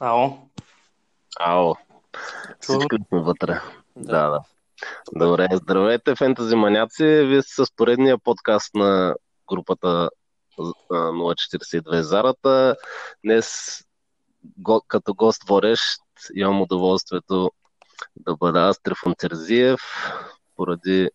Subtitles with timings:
[0.00, 0.30] Ао.
[1.40, 1.74] Ао.
[2.60, 3.60] Всички сме вътре.
[3.96, 4.12] Да.
[4.12, 4.40] да, да.
[5.12, 7.04] Добре, здравейте, фентази маняци.
[7.04, 9.14] Вие сте с поредния подкаст на
[9.48, 10.10] групата
[10.58, 12.76] 042 Зарата.
[13.24, 13.78] Днес
[14.58, 16.02] го, като гост водещ
[16.34, 17.50] имам удоволствието
[18.16, 19.80] да бъда аз Трифон Терзиев
[20.56, 21.10] поради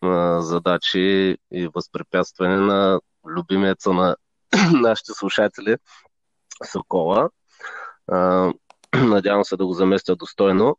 [0.00, 4.16] а, задачи и възпрепятстване на любимеца на
[4.72, 5.76] нашите слушатели
[6.64, 7.30] Сокола.
[8.12, 8.52] А,
[8.94, 10.76] надявам се да го заместя достойно.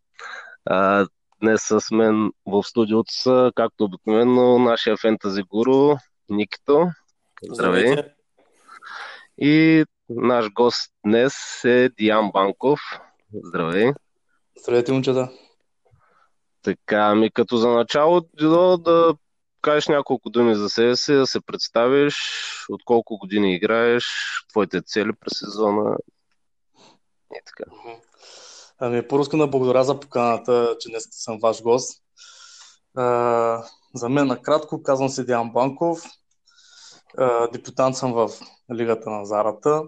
[0.66, 1.08] А,
[1.42, 5.96] днес с мен в студиото са, както обикновено, нашия фентази гуру
[6.30, 6.88] Никито.
[7.52, 7.88] Здравей!
[7.88, 8.14] Здравейте.
[9.38, 11.34] И наш гост днес
[11.66, 12.80] е Диан Банков.
[13.34, 13.92] Здравей!
[14.62, 15.30] Здравейте, момчета!
[16.62, 19.16] Така, ами като за начало, Дидо, да
[19.62, 22.16] кажеш няколко думи за себе си, да се представиш,
[22.70, 24.06] от колко години играеш,
[24.50, 25.98] твоите цели през сезона
[27.36, 27.64] и така.
[28.80, 32.02] Ами, първо искам да благодаря за поканата, че днес съм ваш гост.
[32.96, 33.64] А,
[33.96, 36.02] за мен накратко казвам се Диан Банков.
[37.18, 38.30] А, депутант съм в
[38.74, 39.84] Лигата на Зарата.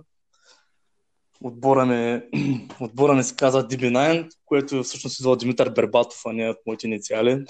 [1.43, 2.21] Отбора ми,
[2.79, 7.31] отбора ми се казва DB9, което всъщност се Димитър Бербатов, а не от моите инициали.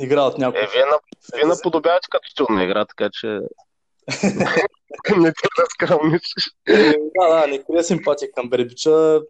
[0.00, 0.64] игра от няколко.
[0.64, 0.98] Е, вие, на,
[1.34, 3.40] вие наподобявате като стилна игра, така че
[5.16, 6.50] не те скромничиш.
[7.14, 9.20] да, да, не крия симпатия към Бербича.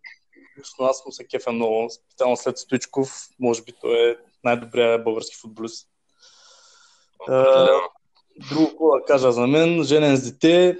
[0.59, 3.29] Лично аз му се кефа много, специално след Стоичков.
[3.41, 5.89] Може би той е най-добрият български футболист.
[8.51, 10.79] Друго какво да кажа за мен, женен с дете,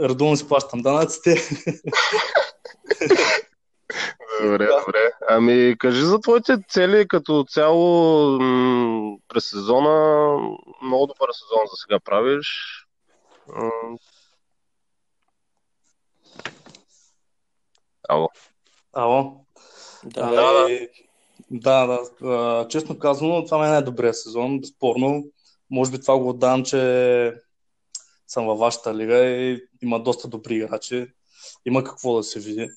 [0.00, 1.36] редовно си плащам данъците.
[4.42, 4.78] Добре, да.
[4.78, 5.12] добре.
[5.28, 10.36] Ами, кажи за твоите цели като цяло м- през сезона.
[10.82, 12.46] Много добър сезон за сега правиш.
[18.08, 18.28] Ало.
[18.92, 19.46] Ало.
[20.04, 20.88] Да, да, да.
[21.50, 21.86] Да,
[22.20, 22.68] да.
[22.68, 25.24] Честно казано, това е най-добрият сезон, безспорно.
[25.70, 27.34] Може би това го отдавам, че
[28.26, 31.06] съм във вашата лига и има доста добри играчи.
[31.66, 32.68] Има какво да се види.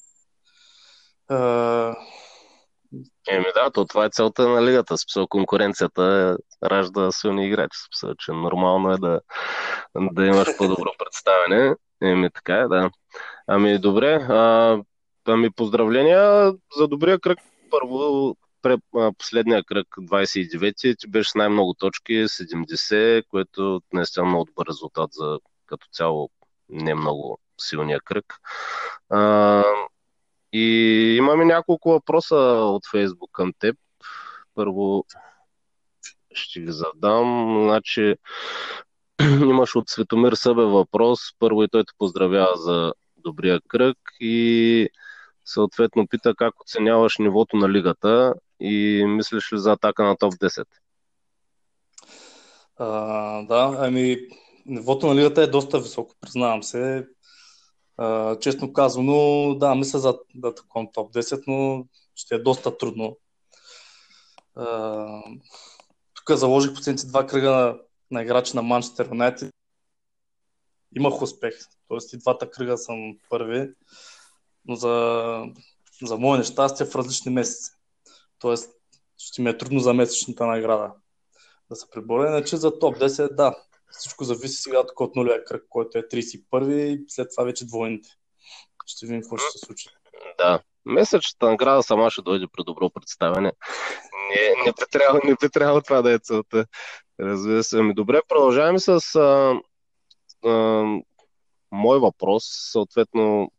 [3.27, 4.97] Еми да, то това е целта на лигата.
[4.97, 7.79] Смисъл, конкуренцията ражда силни играчи.
[7.87, 9.21] Смисъл, че нормално е да,
[9.95, 11.75] да имаш по-добро представяне.
[12.01, 12.91] Еми така е, да.
[13.47, 14.77] Ами добре, а,
[15.25, 17.39] ами поздравления за добрия кръг.
[17.69, 18.77] Първо, пре,
[19.17, 25.87] последния кръг 29-ти ти беше най-много точки, 70, което наистина много добър резултат за като
[25.91, 26.29] цяло
[26.69, 28.25] не много силния кръг.
[29.09, 29.63] А,
[30.57, 33.75] и имаме няколко въпроса от Фейсбук към теб.
[34.55, 35.05] Първо
[36.33, 37.59] ще ги задам.
[37.63, 38.15] Значи,
[39.21, 41.19] имаш от Светомир Събе въпрос.
[41.39, 44.89] Първо и той те поздравява за добрия кръг и
[45.45, 50.65] съответно пита как оценяваш нивото на лигата и мислиш ли за атака на топ 10?
[52.77, 52.87] А,
[53.41, 54.17] да, ами
[54.65, 57.07] нивото на лигата е доста високо, признавам се.
[58.41, 61.85] Честно казано, да, мисля за да такова топ 10, но
[62.15, 63.17] ще е доста трудно.
[64.57, 65.41] Uh,
[66.13, 67.79] тук заложих последните два кръга на,
[68.11, 69.53] на играчи на Манчестър Юнайтед.
[70.97, 71.53] Имах успех.
[71.87, 73.73] Тоест и двата кръга съм първи,
[74.65, 75.43] но за,
[76.03, 77.71] за мое нещастие в различни месеци.
[78.39, 78.71] Тоест
[79.17, 80.91] ще ми е трудно за месечната награда
[81.69, 82.27] да се приборя.
[82.27, 83.55] Иначе за топ 10, да,
[83.91, 88.09] всичко зависи сега тук от нулевия кръг, който е 31 и след това вече двойните.
[88.85, 89.89] Ще видим какво ще се случи.
[90.37, 90.59] Да.
[90.85, 93.51] Месечната награда сама ще дойде при добро представяне.
[94.29, 96.65] Не, не, би трябвало, не би трябвало това да е целта.
[97.19, 97.79] Разбира се.
[97.79, 99.59] Ами добре, продължаваме с а,
[100.49, 100.83] а,
[101.71, 102.43] мой въпрос.
[102.71, 103.51] Съответно,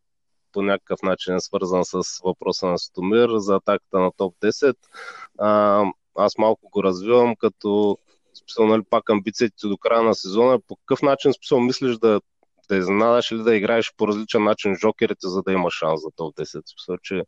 [0.52, 4.76] по някакъв начин е свързан с въпроса на Стомир за атаката на топ 10.
[5.38, 5.84] А,
[6.14, 7.98] аз малко го развивам като
[8.38, 12.20] смисъл, нали, пак амбициите до края на сезона, по какъв начин смисъл мислиш да,
[12.68, 16.36] да изненадаш или да играеш по различен начин жокерите, за да имаш шанс за топ
[16.36, 16.44] 10?
[16.44, 17.22] Смисъл, че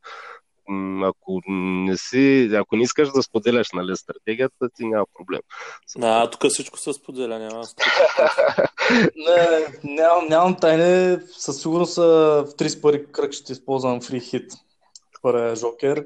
[1.05, 5.41] ако не си, ако не искаш да споделяш нали, стратегията, ти няма проблем.
[5.97, 7.63] Да, тук всичко се споделя, няма.
[9.17, 11.19] не, нямам, нямам тайне.
[11.39, 14.53] Със сигурност в 31 кръг ще използвам фри хит.
[15.13, 16.05] Това е жокер.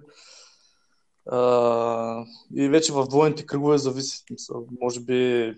[1.31, 2.25] А,
[2.57, 4.25] и вече в двойните кръгове зависи.
[4.81, 5.55] Може би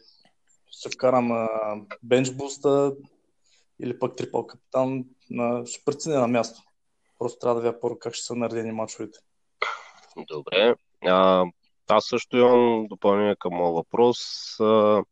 [0.70, 1.48] ще вкарам
[2.02, 2.96] бенчбуста
[3.80, 5.04] или пък трипъл капитан.
[5.30, 6.62] На, ще преценя на място.
[7.18, 9.18] Просто трябва да видя първо как ще са наредени мачовете.
[10.28, 10.74] Добре.
[11.04, 11.44] А,
[11.88, 14.18] аз също имам допълнение към моят въпрос.
[14.60, 15.02] А,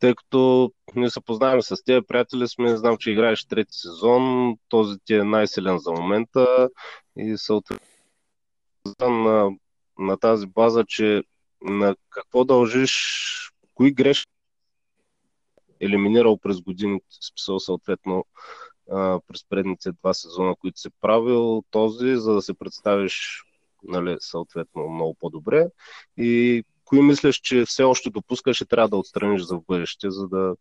[0.00, 4.98] тъй като ние се познаваме с тези приятели сме, знам, че играеш трети сезон, този
[5.04, 6.68] ти е най-силен за момента
[7.16, 7.86] и съответно
[9.98, 11.22] на, тази база, че
[11.62, 14.32] на какво дължиш, кои грешки
[15.80, 18.24] елиминирал през годините, списал съответно
[19.28, 23.42] през предните два сезона, които си правил този, за да се представиш
[23.82, 25.66] нали, съответно много по-добре
[26.16, 30.56] и кои мислиш, че все още допускаш и трябва да отстраниш за бъдеще, за да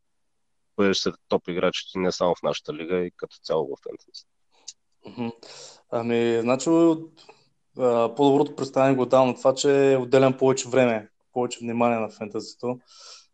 [0.77, 4.25] бъдеш сред топ играчите не само в нашата лига и като цяло в фентези?
[5.91, 6.69] Ами, значи
[8.15, 12.79] по-доброто представяне го давам на това, че отделям повече време, повече внимание на фентезито,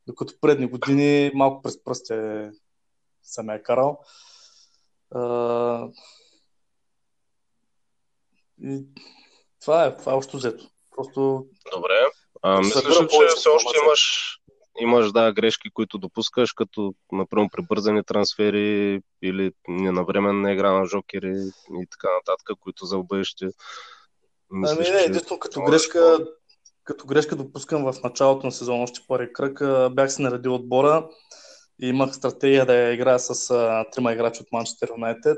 [0.08, 2.50] докато предни години малко през пръсте
[3.24, 4.00] съм е карал.
[8.64, 8.86] И
[9.62, 10.66] това е, това е още взето.
[10.96, 11.46] Просто...
[11.74, 12.06] Добре.
[12.42, 14.36] А, мислиш, че все още имаш,
[14.80, 21.34] имаш да, грешки, които допускаш, като, например, прибързани трансфери или ненавременна игра на жокери
[21.82, 23.48] и така нататък, които за бъдеще
[24.52, 26.18] Мислиш, ами не, единствено като грешка,
[26.84, 29.60] като грешка допускам в началото на сезона, още първи кръг,
[29.94, 31.10] бях се наредил отбора
[31.82, 33.48] и имах стратегия да я играя с
[33.92, 35.38] трима играчи от Манчестър Юнайтед.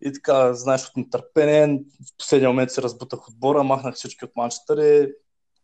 [0.00, 1.82] И така, знаеш, от нетърпение,
[2.12, 5.12] в последния момент се разбутах отбора, махнах всички от Манчестър и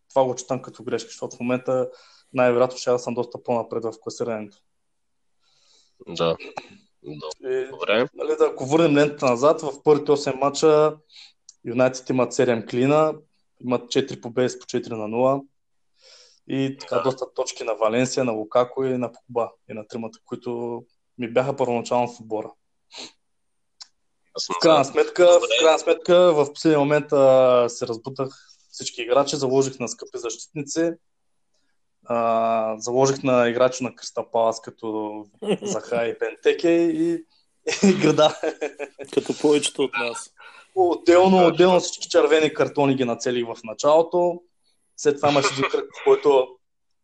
[0.08, 1.91] това го четам като грешка, защото в момента
[2.32, 4.56] най-вероятно ще да съм доста по-напред в класирането.
[6.08, 6.37] Да.
[7.70, 8.08] Добре.
[8.14, 10.97] Нали, да, ако върнем лентата назад, в първите 8 мача
[11.65, 13.15] Юнайтед имат 7 клина,
[13.65, 15.47] имат 4 победи по 4 на 0
[16.49, 17.03] и така да.
[17.03, 20.83] доста точки на Валенсия, на Лукако и на Покуба и на тримата, които
[21.19, 22.53] ми бяха първоначално в отбора.
[24.51, 28.29] В крайна сметка, в, крайна сметка, в последния момент а, се разбутах
[28.71, 30.93] всички играчи, заложих на скъпи защитници,
[32.05, 35.25] а, заложих на играчи на Кристал Палас като
[35.62, 37.25] Заха и Бентеке и,
[37.83, 38.41] и града.
[39.15, 40.33] Като повечето от нас.
[40.81, 44.41] Отделно, отделно всички червени картони ги нацелих в началото.
[44.97, 46.49] След това имаше един кръг, в който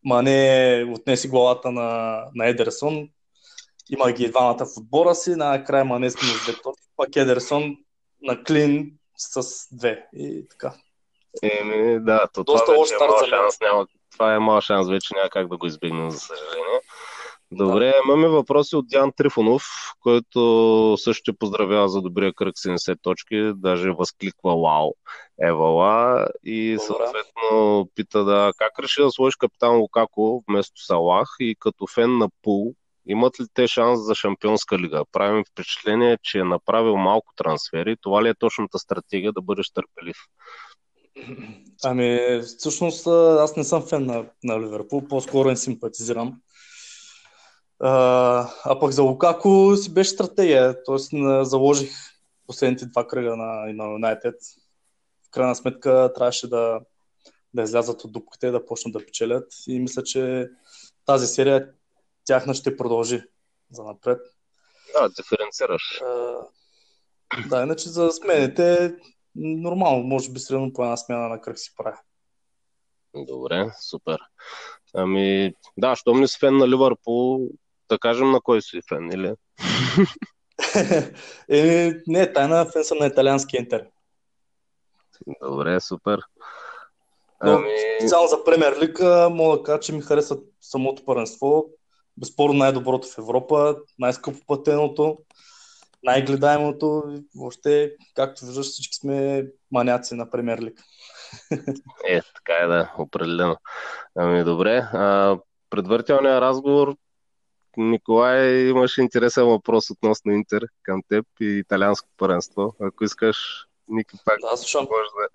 [0.05, 3.09] Мане отнеси главата на, на Едерсон.
[3.89, 5.35] Има ги двамата в отбора си.
[5.35, 6.87] Накрая Мане с две точки.
[6.95, 7.75] Пак Едерсон
[8.21, 10.07] на клин с две.
[10.13, 10.73] И така.
[11.43, 15.13] Еми, да, то Доста това, вече е мал шанс, няма, това е мал шанс, вече
[15.15, 16.81] няма как да го избегнем, за съжаление.
[17.51, 17.93] Добре, да.
[18.05, 19.63] имаме въпроси от Диан Трифонов,
[19.99, 24.93] който също поздравява за добрия кръг 70 точки, даже възкликва вау,
[25.41, 26.85] евала и Добре.
[26.85, 32.29] съответно пита да как реши да сложиш капитан Лукако вместо Салах и като фен на
[32.41, 32.73] Пул,
[33.07, 35.03] имат ли те шанс за шампионска лига?
[35.11, 37.95] Правим впечатление, че е направил малко трансфери.
[38.01, 40.17] Това ли е точната стратегия да бъдеш търпелив?
[41.83, 42.19] Ами,
[42.57, 46.41] всъщност аз не съм фен на, на Ливерпул, по-скоро не симпатизирам.
[47.79, 50.97] А, а пък за Лукако си беше стратегия, т.е.
[51.45, 51.91] заложих
[52.47, 54.35] последните два кръга на, на Юнайтед.
[55.27, 56.79] В крайна сметка трябваше да,
[57.53, 60.49] да излязат от дупките, да почнат да печелят и мисля, че
[61.05, 61.69] тази серия
[62.25, 63.23] тяхна ще продължи
[63.71, 64.19] за напред.
[64.93, 66.01] Да, диференцираш.
[66.05, 66.37] А,
[67.49, 68.95] да, иначе за смените
[69.35, 71.99] нормално, може би средно по една смяна на кръг си правя.
[73.15, 74.17] Добре, супер.
[74.93, 77.49] Ами, да, щом ли си фен на Ливърпул,
[77.89, 79.33] да кажем на кой си фен, или?
[81.49, 83.85] е, не, тайна фен съм на италиански Интер.
[85.41, 86.19] Добре, супер.
[87.43, 87.69] Но, ами...
[87.99, 88.99] специално за Премьер Лиг
[89.31, 91.65] мога да кажа, че ми харесва самото първенство.
[92.17, 95.17] Безспорно най-доброто в Европа, най-скъпо платеното,
[96.03, 97.03] най-гледаемото.
[97.35, 100.79] Въобще, както виждаш, всички сме маняци на Премьер Лиг.
[102.07, 103.57] Е, така е да, определено.
[104.15, 105.37] Ами добре, а,
[105.69, 106.95] предварителният разговор
[107.77, 112.75] Николай, имаш интересен въпрос относно Интер към теб и италианско паренство.
[112.79, 114.87] Ако искаш, Ники пак да, слушам.
[114.91, 115.27] може да...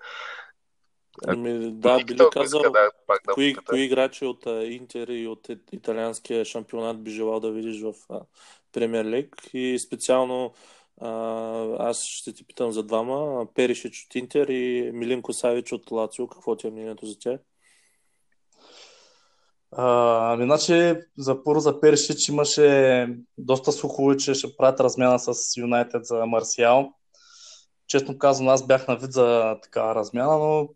[1.27, 5.49] Ами, да, би ли казал, да, пак да кои, кои играчи от Интер и от
[5.73, 7.95] италианския шампионат би желал да видиш в
[8.73, 10.55] Премьер Лиг и специално
[11.01, 11.11] а,
[11.79, 13.47] аз ще ти питам за двама.
[13.55, 16.29] Перишич от Интер и Милинко Савич от Лацио.
[16.29, 17.41] Какво ти е мнението за тях?
[19.75, 25.57] А, ами, значи, за първо за Першич имаше доста слухове, че ще правят размяна с
[25.57, 26.93] Юнайтед за Марсиал.
[27.87, 30.69] Честно казвам, аз бях на вид за такава размяна, но,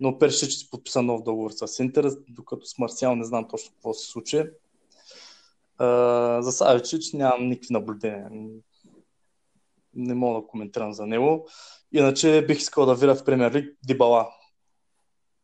[0.00, 3.94] но Першич си подписа нов договор с Интер, докато с Марсиал не знам точно какво
[3.94, 4.44] се случи.
[5.78, 8.30] А, за Савичич нямам никакви наблюдения.
[9.94, 11.48] Не мога да коментирам за него.
[11.92, 14.28] Иначе бих искал да видя в Премьер Лиг Дибала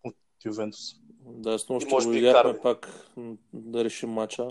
[0.03, 1.04] от Ювентус
[1.35, 3.09] Да, с нощи го видяхме пак
[3.53, 4.49] да решим мача.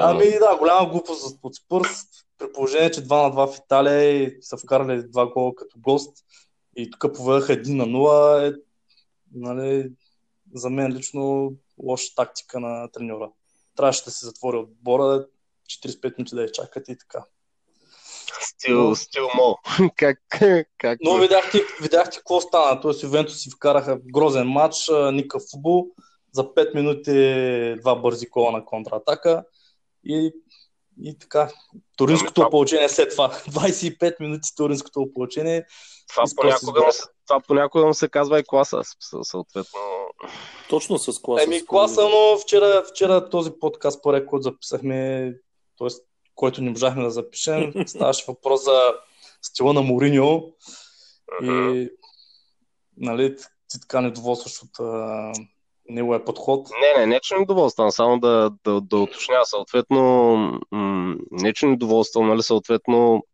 [0.00, 2.04] Ами да, голяма глупост от Спърс.
[2.38, 6.16] При положение, че 2 на 2 в Италия и са вкарали два гола като гост
[6.76, 8.54] и тук поведаха 1 на 0 е,
[9.34, 9.92] нали,
[10.54, 13.30] за мен лично лоша тактика на треньора.
[13.76, 15.26] Трябваше да се затвори отбора,
[15.66, 17.24] 45 минути да я чакат и така.
[18.50, 19.56] Стил, стил мол.
[19.96, 20.18] как,
[20.78, 20.98] как...
[21.02, 22.80] Но видяхте, видяхте какво стана.
[22.80, 24.76] Тоест Ювентус си вкараха грозен матч,
[25.12, 25.86] никакъв футбол.
[26.32, 29.44] За 5 минути два бързи кола на контратака.
[30.04, 30.32] И,
[31.02, 31.48] и така.
[31.96, 33.28] Туринското ами, ополчение след това.
[33.48, 35.64] 25 минути туринското ополчение.
[36.08, 36.92] Това понякога, му,
[37.26, 38.82] това понякога му се казва и класа,
[39.22, 39.80] съответно.
[40.68, 41.44] Точно с класа.
[41.44, 45.32] Еми класа, но вчера, вчера този подкаст по рекорд записахме,
[45.78, 45.88] т.е
[46.40, 47.72] който не можахме да запишем.
[47.86, 48.80] Ставаше въпрос за
[49.42, 50.42] стила на Мориньо
[51.42, 51.88] и
[52.96, 53.36] нали,
[53.68, 55.32] ти така недоволстваш от а,
[55.88, 56.68] неговия подход.
[56.80, 59.40] Не, не, не, че недоволствам, само да, да, да уточня.
[59.44, 60.00] Съответно,
[60.70, 63.24] м- не, че недоволствам, нали, съответно,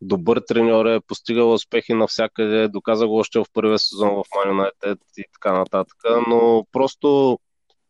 [0.00, 4.98] добър треньор е, постигал успехи навсякъде, доказа го още в първия сезон в Man United
[5.16, 5.96] и така нататък,
[6.28, 7.38] но просто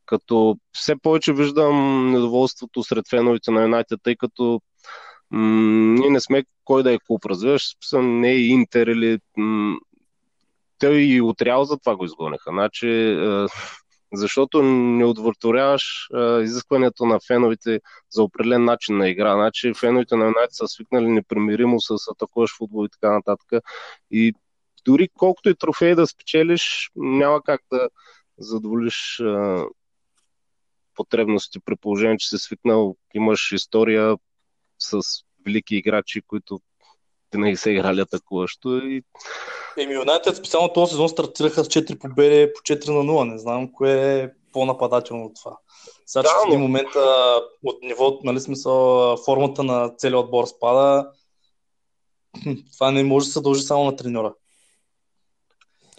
[0.06, 4.60] като все повече виждам недоволството сред феновете на Юнайтед, тъй като
[5.30, 9.76] м- ние не сме кой да е клуб, разбираш, не е Интер или м-
[10.78, 12.50] те и от Реал за това го изгониха.
[12.50, 13.46] Значи, е,
[14.12, 17.80] защото не удовлетворяваш е, изискването на феновете
[18.10, 19.34] за определен начин на игра.
[19.34, 23.64] Значи, феновете на Юнайтед са свикнали непримиримо с атакуваш футбол и така нататък.
[24.10, 24.34] И
[24.84, 27.88] дори колкото и трофеи да спечелиш, няма как да
[28.38, 29.24] задоволиш е,
[30.94, 34.16] потребности при положение, че си свикнал, имаш история
[34.78, 35.00] с
[35.46, 36.60] велики играчи, които
[37.32, 38.76] винаги са играли атакуващо.
[38.76, 39.02] И...
[39.78, 43.32] Еми, Юнайтед специално този сезон стартираха с 4 победи по 4 на 0.
[43.32, 45.56] Не знам кое е по-нападателно от това.
[46.06, 46.88] Сега, да, че в един момент
[47.62, 51.10] от ниво, нали смисъл, формата на целия отбор спада,
[52.72, 54.34] това не може да се дължи само на треньора.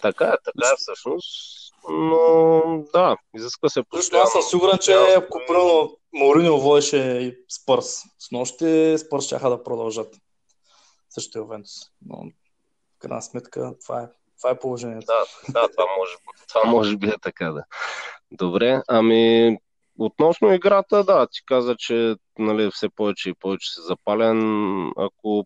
[0.02, 2.62] Така е, така е всъщност но
[2.94, 4.24] да, изисква се постоянно.
[4.24, 10.16] Аз съм сигурен, че ако примерно Мауриньо водеше Спърс с нощи, Спърс ще да продължат.
[11.10, 11.72] Също Ювентус.
[12.06, 12.18] Но
[12.96, 15.06] в крайна сметка това е, това е положението.
[15.06, 15.24] Да,
[15.62, 16.12] да това, може,
[16.48, 17.64] това може би е така, да.
[18.32, 19.58] Добре, ами
[20.00, 24.88] относно играта, да, ти каза, че нали, все повече и повече си запален.
[24.98, 25.46] Ако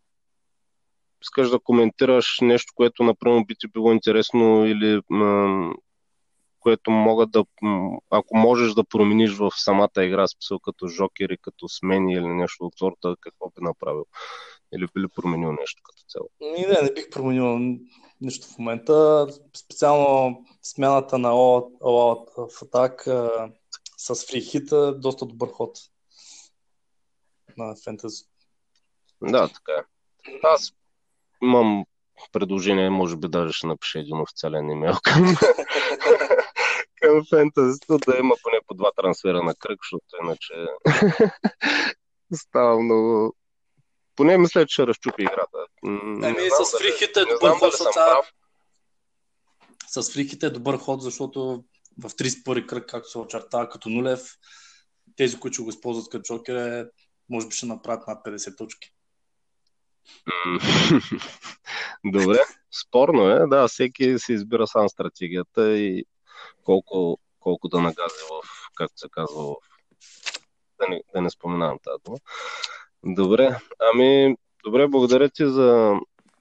[1.21, 5.73] искаш да коментираш нещо, което, например, би ти било интересно или м-
[6.59, 7.43] което могат да,
[8.09, 12.77] ако можеш да промениш в самата игра, смисъл като жокери, като смени или нещо от
[12.77, 14.05] сорта, какво би направил?
[14.75, 16.29] Или би ли променил нещо като цяло?
[16.41, 17.77] Не, не, не бих променил
[18.21, 19.27] нищо в момента.
[19.57, 23.07] Специално смяната на All в атак
[23.97, 25.77] с фрихита, доста добър ход
[27.57, 28.23] на фентези.
[29.21, 29.83] Да, така е.
[30.43, 30.73] Аз
[31.43, 31.85] имам
[32.31, 35.25] предложение, може би даже ще напиша един официален имейл към,
[37.01, 40.53] към фентазито да има поне по два трансфера на кръг, защото иначе
[42.33, 43.35] става много...
[44.15, 45.57] Поне мисля, че ще разчупи играта.
[46.23, 47.73] Ами с фрихите е добър ход.
[47.73, 47.91] Са...
[50.01, 51.63] С фрихите е добър ход, защото
[52.03, 54.21] в 31 кръг, както се очертава като нулев,
[55.15, 56.89] тези, които го използват като джокер, е,
[57.29, 58.89] може би ще направят над 50 точки.
[62.05, 62.39] Добре,
[62.85, 63.47] спорно е.
[63.47, 66.05] Да, всеки си избира сам стратегията и
[66.63, 69.55] колко, колко да нагази в, както се казва, в...
[70.79, 72.17] да, не, да не споменавам тази дума.
[73.03, 75.93] Добре, ами, добре, благодаря ти за,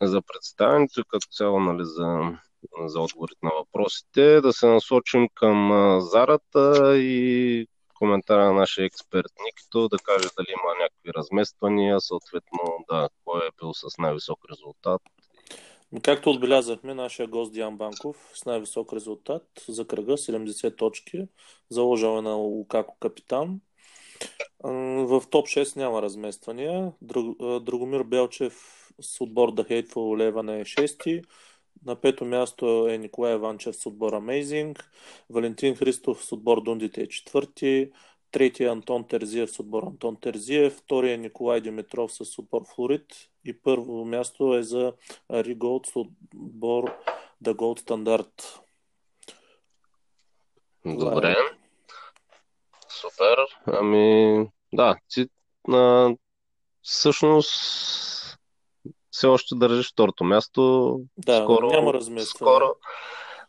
[0.03, 2.39] за представянето като цяло, нали, за,
[2.87, 4.41] за отговорите на въпросите.
[4.41, 5.71] Да се насочим към
[6.01, 13.09] Зарата и коментара на нашия експерт Никито, да каже дали има някакви размествания, съответно да,
[13.25, 15.03] кой е бил с най-висок резултат.
[16.03, 21.29] Както отбелязахме, нашия гост Диан Банков с най-висок резултат за кръга 70 точки,
[21.71, 23.61] заложил е на Лукако капитан.
[24.63, 26.93] В топ 6 няма размествания.
[27.61, 31.25] Другомир Белчев с отбор The Hateful Eleven е 6
[31.87, 34.83] на пето място е Николай Иванчев с отбор Amazing,
[35.31, 37.91] Валентин Христов с отбор Дундите е четвърти,
[38.31, 43.07] третия Антон Терзиев с отбор Антон Терзиев, втория Николай Димитров с отбор Флорид
[43.45, 44.93] и първо място е за
[45.29, 46.97] Ари Голд с отбор
[47.45, 48.61] The Gold Standard.
[50.87, 51.37] Добре.
[52.89, 53.39] Супер.
[53.67, 55.27] Ами, да, ти
[55.69, 56.17] на
[56.83, 57.53] всъщност
[59.11, 61.01] все още държиш второто място.
[61.19, 62.51] Да, скоро, няма разместване.
[62.51, 62.75] Скоро,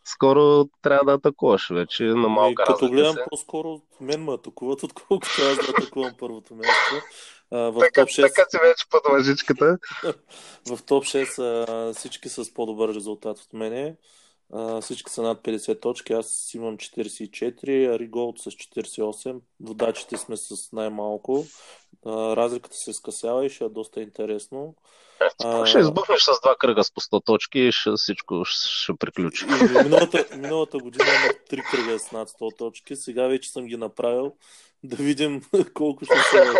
[0.08, 3.24] скоро трябва да атакуваш вече на малка Като гледам се.
[3.30, 6.94] по-скоро мен ме атакуват, отколкото аз да атакувам първото място.
[7.50, 8.22] в така, топ 6...
[8.22, 9.78] така си вече под лъжичката.
[10.68, 13.96] в топ 6 всички с по-добър резултат от мене.
[14.80, 19.40] всички са над 50 точки, аз имам 44, а Риголт с 48.
[19.60, 21.44] Водачите сме с най-малко.
[22.06, 24.74] Разликата се скъсява и ще е доста интересно.
[25.44, 29.46] А, ще избухнеш с два кръга с по 100 точки и ще, всичко ще приключи.
[29.84, 34.32] миналата, миналата година имах три кръга с над 100 точки, сега вече съм ги направил.
[34.82, 35.42] Да видим
[35.74, 36.52] колко ще се...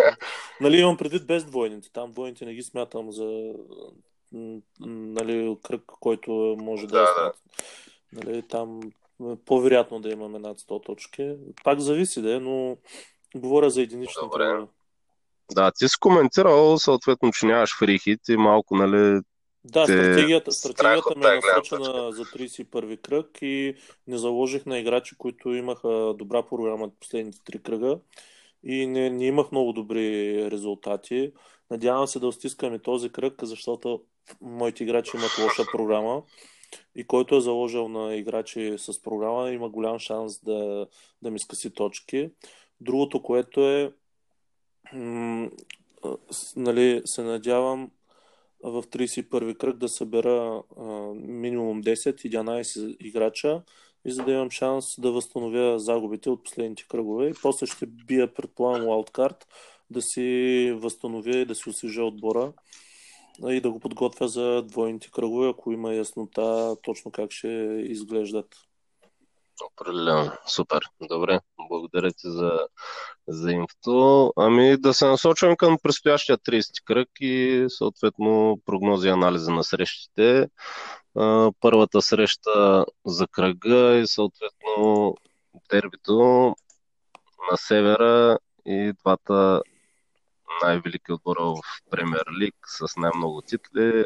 [0.61, 1.91] нали, имам предвид без двойните.
[1.91, 3.53] Там двойните не ги смятам за
[4.79, 7.33] нали, кръг, който може да, да, да.
[8.13, 8.79] Нали, там
[9.31, 11.35] е по-вероятно да имаме над 100 точки.
[11.63, 12.77] Пак зависи да е, но
[13.35, 14.65] говоря за единични Добре.
[15.51, 19.21] Да, ти си коментирал съответно, че нямаш фрихит и малко, нали,
[19.63, 23.75] да, стратегията, стратегията ми е насочена за 31-ви кръг и
[24.07, 27.99] не заложих на играчи, които имаха добра програма от последните три кръга
[28.63, 31.31] и не, не имах много добри резултати.
[31.71, 34.03] Надявам се да стискаме този кръг, защото
[34.41, 36.23] моите играчи имат лоша програма
[36.95, 40.87] и който е заложил на играчи с програма има голям шанс да,
[41.21, 42.29] да ми скъси точки.
[42.81, 43.93] Другото, което е
[46.55, 47.91] нали, се надявам
[48.63, 53.61] в 31 кръг да събера а, минимум 10-11 играча
[54.05, 57.29] и за да имам шанс да възстановя загубите от последните кръгове.
[57.29, 59.47] И после ще бия, предполагам, лауткарт,
[59.89, 62.53] да си възстановя и да си освежа отбора
[63.47, 67.47] и да го подготвя за двойните кръгове, ако има яснота точно как ще
[67.87, 68.68] изглеждат.
[69.65, 70.31] Определено.
[70.47, 70.79] Супер.
[71.01, 71.39] Добре.
[71.69, 72.59] Благодаря ти за,
[73.27, 74.33] за инфото.
[74.37, 80.49] Ами да се насочвам към предстоящия 30 кръг и съответно прогнози и анализа на срещите.
[81.59, 85.15] Първата среща за кръга и съответно
[85.69, 86.55] дербито
[87.51, 89.61] на севера и двата
[90.63, 94.05] най-велики отбора в Премьер Лиг с най-много титли.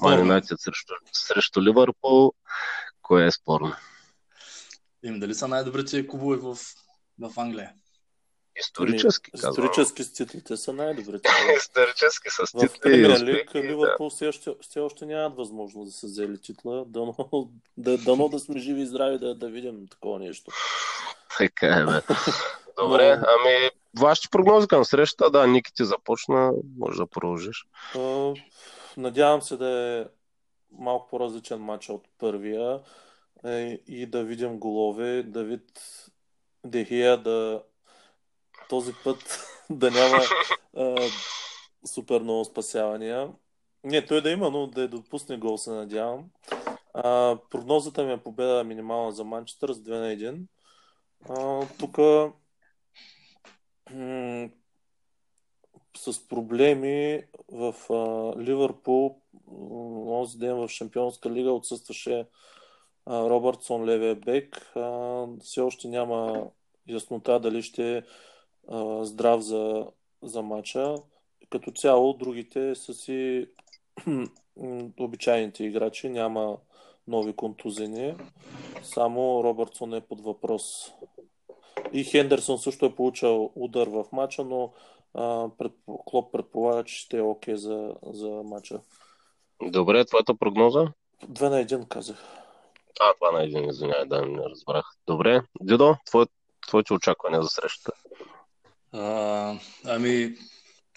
[0.00, 2.32] Ман срещу, срещу Ливърпул.
[3.02, 3.74] Кое е спорно?
[5.06, 6.56] Им дали са най-добрите клубове в,
[7.20, 7.72] в Англия?
[8.60, 9.50] Исторически, казвам.
[9.50, 11.30] Исторически с титлите са най-добрите.
[11.56, 13.68] Исторически с титли и успехи.
[13.68, 16.84] Ливърпул все, още, все още нямат възможност да се взели титла.
[16.86, 17.14] Дано
[17.76, 20.50] да, дано да сме живи и здрави да, да видим такова нещо.
[21.38, 22.14] Така е, бе.
[22.82, 23.24] Добре, Но...
[23.28, 27.66] ами вашите прогнози към срещата, да, Ники ти започна, може да продължиш.
[28.96, 30.04] Надявам се да е
[30.72, 32.80] малко по-различен матч от първия
[33.86, 35.80] и да видим голове, Давид
[36.64, 37.62] Дехия да
[38.68, 40.22] този път да няма
[40.76, 41.08] а,
[41.86, 43.32] супер много спасявания.
[43.84, 46.30] Не, той да има, но да е допусне гол, се надявам.
[46.94, 50.46] А, прогнозата ми е победа минимална за Манчестър с 2 на
[51.28, 51.78] 1.
[51.78, 51.98] Тук
[55.98, 57.94] с проблеми в а,
[58.40, 59.20] Ливърпул
[60.08, 62.26] онзи ден в Шампионска лига отсъстваше
[63.08, 64.72] Робъртсон левия бек.
[65.40, 66.46] Все още няма
[66.88, 68.02] яснота дали ще е
[69.00, 69.86] здрав за,
[70.22, 70.94] за матча.
[71.50, 73.46] Като цяло другите са си
[75.00, 76.56] обичайните играчи, няма
[77.08, 78.14] нови контузени.
[78.82, 80.92] Само Робъртсон е под въпрос.
[81.92, 84.72] И Хендерсон също е получил удар в матча, но
[85.14, 85.72] а, пред,
[86.04, 88.80] Клоп предполага, че ще е окей okay за, за матча.
[89.62, 90.92] Добре, твоята прогноза?
[91.28, 92.45] Две на един казах.
[93.00, 94.84] А, това на един, извинявай, да, не разбрах.
[95.06, 96.26] Добре, Дидо, твое,
[96.68, 97.92] твоите очаквания за срещата?
[98.92, 100.36] А, ами,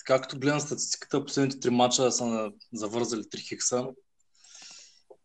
[0.05, 3.87] както гледам статистиката, последните три мача са завързали 3 хикса.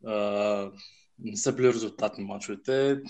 [0.07, 0.15] А,
[1.19, 3.01] не са били резултатни мачовете.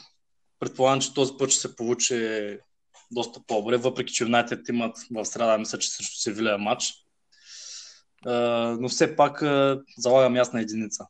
[0.58, 2.58] Предполагам, че този път ще се получи
[3.10, 6.84] доста по-добре, въпреки че Юнайтед имат в среда, мисля, че също Севилия матч.
[8.26, 9.42] Uh, но все пак
[9.98, 11.06] залагам ясна единица.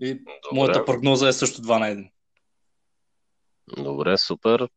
[0.00, 0.24] И Добре.
[0.52, 2.10] моята прогноза е също 2 на 1.
[3.84, 4.68] Добре, супер.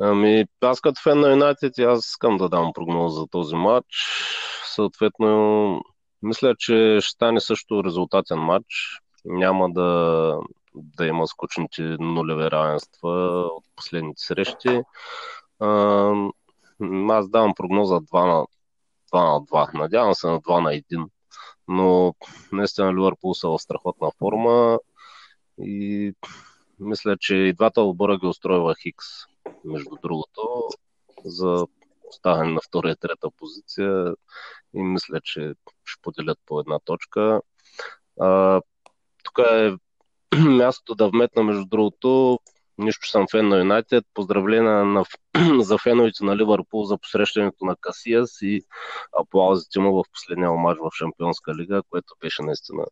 [0.00, 3.86] Ами, аз като фен на Юнайтед, аз искам да дам прогноза за този матч.
[4.74, 5.80] Съответно,
[6.22, 8.66] мисля, че ще стане също резултатен матч.
[9.24, 10.38] Няма да,
[10.74, 13.10] да има скучните нулеви равенства
[13.46, 14.80] от последните срещи.
[15.60, 16.12] А,
[17.08, 18.44] аз давам прогноза 2 на
[19.12, 19.74] 2 на 2.
[19.74, 21.06] Надявам се на 2 на 1
[21.68, 22.14] но
[22.52, 24.78] наистина Ливърпул са в страхотна форма
[25.58, 26.12] и
[26.80, 29.06] мисля, че и двата отбора ги устройва Хикс,
[29.64, 30.68] между другото,
[31.24, 31.66] за
[32.08, 34.14] оставане на втора и трета позиция
[34.74, 37.40] и мисля, че ще поделят по една точка.
[38.20, 38.60] А,
[39.22, 39.76] тук е
[40.38, 42.38] мястото да вметна, между другото,
[42.78, 44.04] нищо съм фен на Юнайтед.
[44.14, 45.04] Поздравления на,
[45.60, 48.60] за феновете на Ливърпул за посрещането на Касиас и
[49.20, 52.84] аплаузите му в последния матч в Шампионска лига, което беше наистина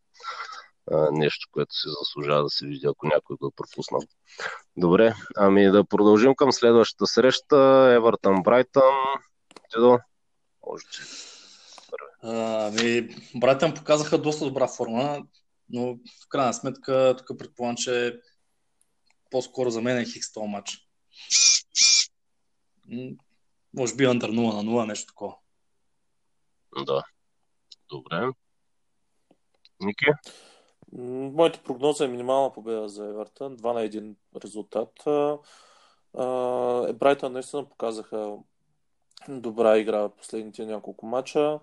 [1.13, 4.01] нещо, което се заслужава да се види, ако някой го е пропуснал.
[4.77, 7.93] Добре, ами да продължим към следващата среща.
[7.97, 8.95] Евертън Брайтън.
[9.75, 9.99] Дидо,
[10.67, 11.03] може че.
[12.23, 15.23] Ами, Брайтън показаха доста добра форма,
[15.69, 18.21] но в крайна сметка тук предполагам, че
[19.33, 20.89] по-скоро за мен е хикс този матч.
[23.77, 25.37] Може би андър 0 на 0, нещо такова.
[26.87, 27.03] Да.
[27.89, 28.29] Добре.
[29.81, 30.07] Ники?
[30.93, 33.57] Моята прогноза е минимална победа за Евертън.
[33.57, 34.15] 2 на 1
[34.45, 34.93] резултат.
[36.99, 38.37] Брайтън наистина показаха
[39.29, 41.61] добра игра в последните няколко мача.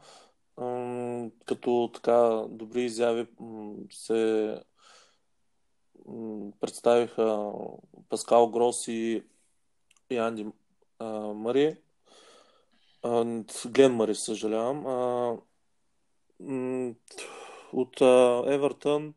[1.45, 3.27] Като така добри изяви
[3.91, 4.61] се
[6.59, 7.51] представиха
[8.09, 9.23] Паскал Грос и,
[10.09, 10.45] и Анди
[10.99, 11.77] а, Мари.
[13.03, 14.87] А, Глен Мари, съжалявам.
[14.87, 15.37] А,
[17.73, 19.13] от а, Евертън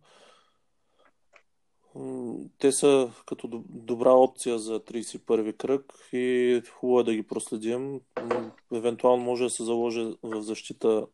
[2.59, 8.01] те са като добра опция за 31-ви кръг и хубаво е да ги проследим.
[8.73, 11.07] Евентуално може да се заложи в защита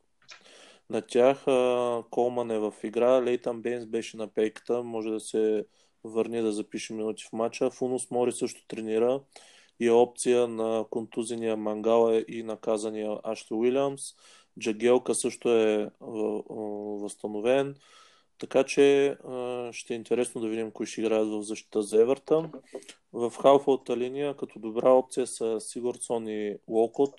[0.90, 1.44] на тях.
[2.11, 5.64] Колман е в игра, Лейтън Бейнс беше на пейката, може да се
[6.05, 7.70] върне да запише минути в матча.
[7.70, 9.20] Фунус Мори също тренира
[9.81, 14.03] и е опция на контузения Мангала и наказания Ашли Уилямс.
[14.61, 15.90] Джагелка също е
[17.03, 17.74] възстановен.
[18.38, 19.16] Така че
[19.72, 22.53] ще е интересно да видим кои ще играят в защита за Евертън.
[23.12, 27.14] В халфовата линия като добра опция са Сигурдсон и Локот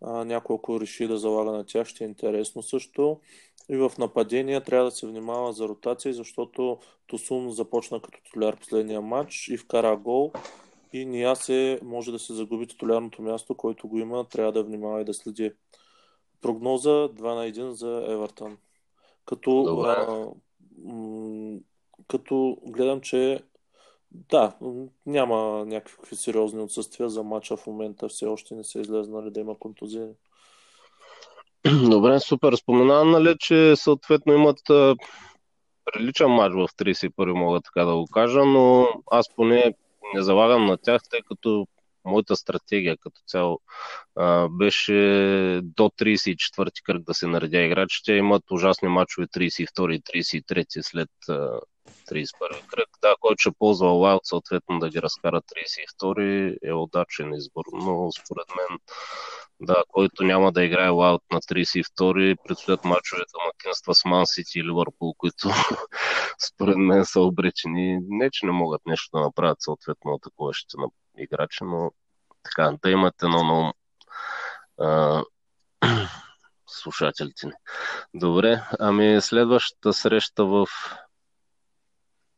[0.00, 3.20] някой ако реши да залага на тях, ще е интересно също.
[3.68, 9.00] И в нападения трябва да се внимава за ротация, защото Тосун започна като титуляр последния
[9.00, 10.32] матч и вкара гол.
[10.92, 15.00] И Ния се може да се загуби титулярното място, който го има, трябва да внимава
[15.00, 15.52] и да следи.
[16.40, 18.58] Прогноза 2 на 1 за Евертън.
[19.24, 20.26] Като, а,
[20.84, 21.58] м-
[22.08, 23.42] като гледам, че
[24.14, 24.52] да,
[25.06, 28.08] няма някакви сериозни отсъствия за матча в момента.
[28.08, 30.08] Все още не е излезнали да има контузии.
[31.90, 32.52] Добре, супер.
[32.52, 34.58] Споменавам, нали, че съответно имат
[35.84, 39.74] приличен матч в 31 мога така да го кажа, но аз поне
[40.14, 41.66] не залагам на тях, тъй като
[42.04, 43.60] моята стратегия като цяло
[44.16, 44.92] а, беше
[45.62, 48.12] до 34-ти кръг да се наредя играчите.
[48.12, 51.60] Имат ужасни матчове 32 и 33 след а,
[52.10, 52.88] 31 кръг.
[53.02, 55.42] Да, който ще ползва Wild, съответно да ги разкара
[56.02, 58.78] 32 е удачен избор, но според мен
[59.60, 64.64] да, който няма да играе Wild на 32 предстоят мачовете макинства с Ман Сити и
[64.64, 65.48] Ливърпул, които
[66.48, 67.98] според мен са обречени.
[68.08, 70.86] Не, че не могат нещо да направят съответно атакуващите на
[71.18, 71.90] играчи, но
[72.42, 73.72] така, да имате едно на ум
[76.66, 77.52] слушателите ни.
[78.14, 80.66] Добре, ами следващата среща в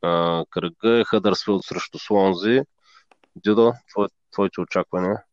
[0.05, 2.61] а, кръга е Хъдърсфилд срещу Слонзи.
[3.37, 5.25] Дидо, твое, твоите очаквания?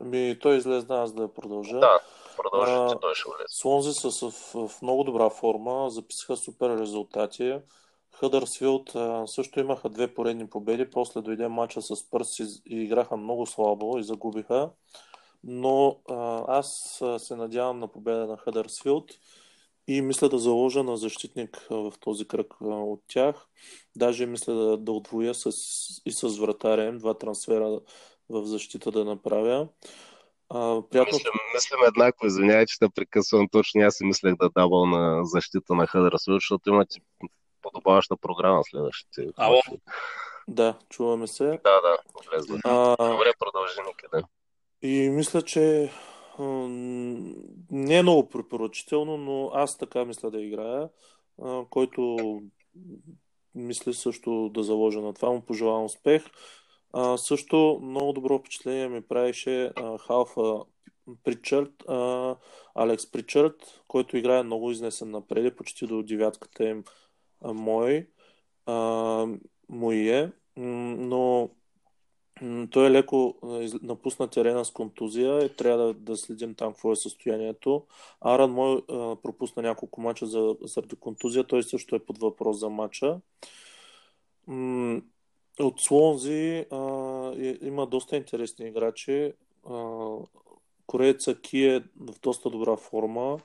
[0.00, 1.78] Ами, той излезна аз да продължа.
[1.78, 2.00] Да,
[2.36, 3.44] продължи, той ще влезе.
[3.48, 4.32] Слонзи са в,
[4.68, 7.58] в много добра форма, записаха супер резултати.
[8.14, 8.90] Хъдърсфилд
[9.26, 13.98] също имаха две поредни победи, после дойде матча с Пърс и, и играха много слабо
[13.98, 14.70] и загубиха.
[15.44, 19.10] Но а, аз се надявам на победа на Хъдърсфилд
[19.86, 23.46] и мисля да заложа на защитник в този кръг от тях.
[23.96, 25.50] Даже мисля да, да отвоя с,
[26.06, 27.80] и с вратарем, два трансфера
[28.28, 29.68] в защита да направя.
[30.48, 31.16] А, приятно...
[31.16, 33.80] мислим, мислим еднакво, извинявай, че да прекъсвам точно.
[33.80, 37.00] Аз си мислех да дабал на защита на Хъдърсвил, защото имате
[37.62, 39.26] подобаваща програма следващите.
[39.36, 39.62] Ало?
[40.48, 41.44] Да, чуваме се.
[41.44, 41.96] Да, да,
[42.30, 42.58] влезна.
[42.64, 42.96] А...
[42.96, 44.24] Добре, продължи никъде.
[44.82, 45.92] И мисля, че
[46.38, 50.88] не е много препоръчително, но аз така мисля да играя,
[51.70, 52.16] който
[53.54, 55.30] мисля също да заложа на това.
[55.30, 56.24] Му пожелавам успех.
[57.16, 59.72] Също много добро впечатление ми правише
[60.06, 60.64] халфа
[61.24, 61.72] Причърт,
[62.74, 66.84] Алекс Причърт, който играе много изнесен напред, почти до девятката им
[67.44, 68.08] мой.
[68.66, 69.26] А,
[69.92, 71.50] е, но
[72.70, 73.34] той е леко
[73.82, 77.84] напусна терена с контузия и трябва да, да следим там какво е състоянието.
[78.20, 82.68] Аран мой а, пропусна няколко мача за, заради контузия, той също е под въпрос за
[82.68, 83.20] мача.
[85.60, 86.76] От Слонзи а,
[87.62, 89.32] има доста интересни играчи.
[89.70, 90.14] А,
[90.86, 93.38] корееца Ки е в доста добра форма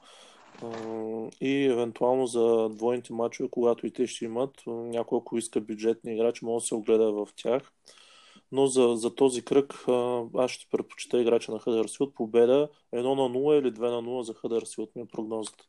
[1.41, 6.45] и евентуално за двойните мачове, когато и те ще имат, някой ако иска бюджетни играчи,
[6.45, 7.71] може да се огледа в тях.
[8.55, 9.73] Но за, за този кръг
[10.37, 12.15] аз ще предпочита играча на Хъдърсфилд.
[12.15, 15.63] Победа 1 на 0 или 2 на 0 за Хъдърсфилд ми е прогнозата.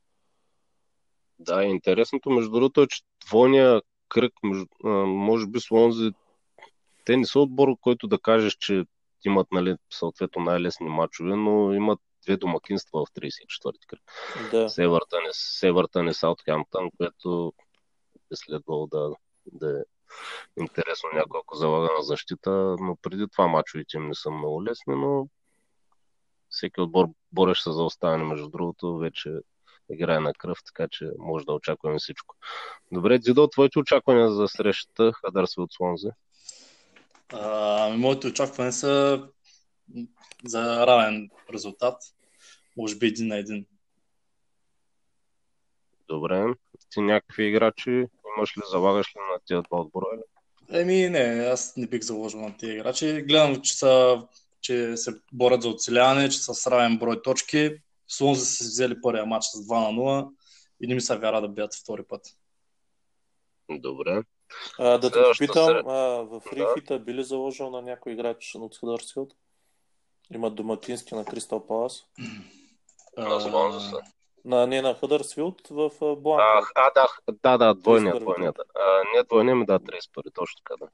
[1.38, 4.33] Да, интересното между другото е, че двойния кръг,
[5.07, 6.11] може би Слонзи,
[7.05, 8.85] те не са отбор, който да кажеш, че
[9.25, 14.03] имат нали, съответно най-лесни матчове, но имат две домакинства в 34-ти кръг.
[14.51, 14.68] Да.
[15.33, 17.53] Севъртън и Саутхемптън, което
[18.33, 19.11] е следвало да,
[19.53, 19.83] да е
[20.59, 24.95] интересно някой, ако залага на защита, но преди това мачовете им не са много лесни,
[24.97, 25.29] но
[26.49, 29.31] всеки отбор борещ се за оставане, между другото, вече
[29.90, 32.37] играе на кръв, така че може да очакваме всичко.
[32.92, 36.11] Добре, Дидо, твоите очаквания за срещата Хадърсви от Слонзе?
[37.33, 39.23] Ами, моите очаквания са
[40.45, 42.03] за равен резултат.
[42.77, 43.66] Може би един на един.
[46.09, 46.47] Добре.
[46.90, 50.07] Ти някакви играчи имаш ли, залагаш ли на тия два отбора?
[50.72, 53.22] Еми, не, аз не бих заложил на тия играчи.
[53.22, 54.22] Гледам, че, са,
[54.61, 57.70] че се борят за оцеляване, че са с равен брой точки.
[58.09, 60.29] Слонзи са взели първия матч с 2 на 0
[60.81, 62.22] и не ми се вяра да бият втори път.
[63.70, 64.22] Добре.
[64.79, 65.83] А, да те попитам,
[66.27, 67.05] в Рихита да.
[67.05, 69.35] би ли заложил на някой играч от Хъдърсфилд?
[70.35, 72.05] Имат домакински на Кристал Палас.
[73.40, 74.01] Слонзи са.
[74.46, 76.72] На, не на Хъдърсфилд в Бланка.
[76.74, 77.06] А, а да,
[77.42, 78.59] да, да, двойният, двойният.
[78.59, 80.88] А, не двойният ми да, 31, точно така да.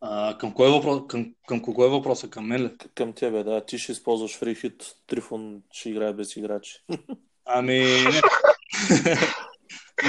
[0.00, 2.30] А, към, кой е въпрос, към, към кого е въпроса?
[2.30, 2.70] Към мен ли?
[2.94, 3.64] Към тебе, да.
[3.64, 6.84] Ти ще използваш фрихит, Трифон ще играе без играчи.
[7.44, 8.20] Ами, не.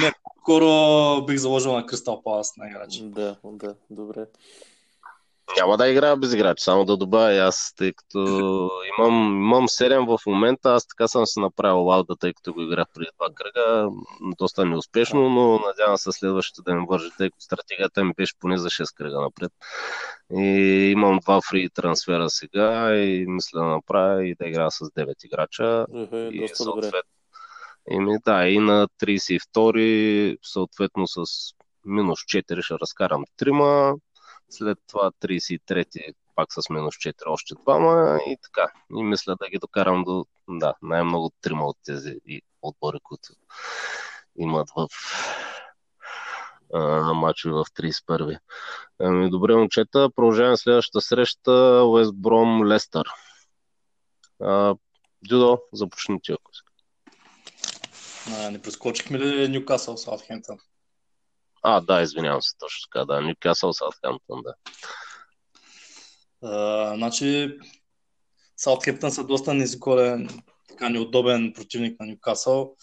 [0.00, 3.00] не, скоро бих заложил на Кристал Палас на играчи.
[3.02, 4.26] Да, да, добре.
[5.56, 8.18] Няма да играя без играч, само да добавя аз, тъй като
[8.98, 12.86] имам, имам 7 в момента, аз така съм се направил лауда, тъй като го играх
[12.94, 13.88] преди два кръга,
[14.38, 18.58] доста неуспешно, но надявам се следващите да ми вържи, тъй като стратегията ми беше поне
[18.58, 19.52] за 6 кръга напред.
[20.36, 20.44] И
[20.92, 25.62] имам два фри трансфера сега и мисля да направя и да играя с 9 играча.
[25.62, 26.84] Uh-huh, и доста съответ...
[26.84, 27.02] добре.
[27.90, 31.24] И, да, и на 32 съответно с
[31.84, 33.94] минус 4 ще разкарам трима,
[34.50, 36.00] след това 33-ти
[36.34, 38.72] пак с минус 4 още двама и така.
[38.96, 42.16] И мисля да ги докарам до да, най-много трима от тези
[42.62, 43.28] отбори, които
[44.36, 44.88] имат в
[47.14, 48.36] матчи в 31-ви.
[48.98, 53.06] Ами, добре, момчета, продължаваме следващата среща Уест Бром Лестър.
[55.28, 56.50] Дюдо, започни ти, ако.
[58.50, 60.58] Не прескочихме ли Ньюкасъл Саутхемптън?
[61.66, 63.20] А, да, извинявам се, точно така, да.
[63.20, 64.54] Нюкасъл Саутхемптън, да.
[66.44, 67.58] Uh, значи,
[68.56, 72.76] Саутхемптън са доста низколен, така неудобен противник на Нюкасъл.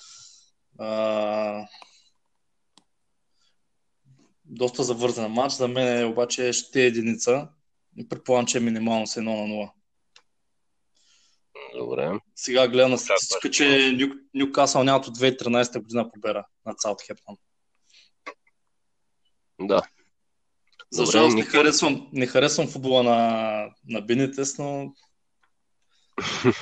[4.46, 5.54] Доста завързан матч.
[5.54, 7.48] За мен е, обаче ще е единица.
[7.98, 9.72] И предполагам, че е минимално с 1 на 0.
[11.78, 12.12] Добре.
[12.36, 17.36] Сега гледам на статистика, че Ню, Нюкасъл нямат от 2013 година победа над Саутхемптън.
[19.68, 19.82] Да.
[20.92, 24.94] За жалост не харесвам, не харесвам футбола на, на Бенитес, но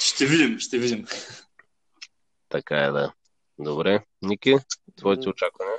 [0.00, 1.06] ще видим, ще видим.
[2.48, 3.12] Така е, да.
[3.58, 4.04] Добре.
[4.22, 4.54] Ники,
[4.96, 5.74] твоите очаквания?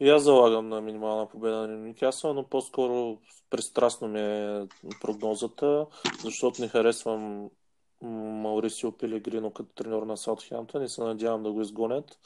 [0.00, 3.18] И аз залагам на минимална победа на Никасъл, но по-скоро
[3.50, 4.66] пристрастно ми е
[5.00, 5.86] прогнозата,
[6.24, 7.48] защото не харесвам
[8.02, 12.18] Маурисио Пелегрино като треньор на Саутхемптън и се надявам да го изгонят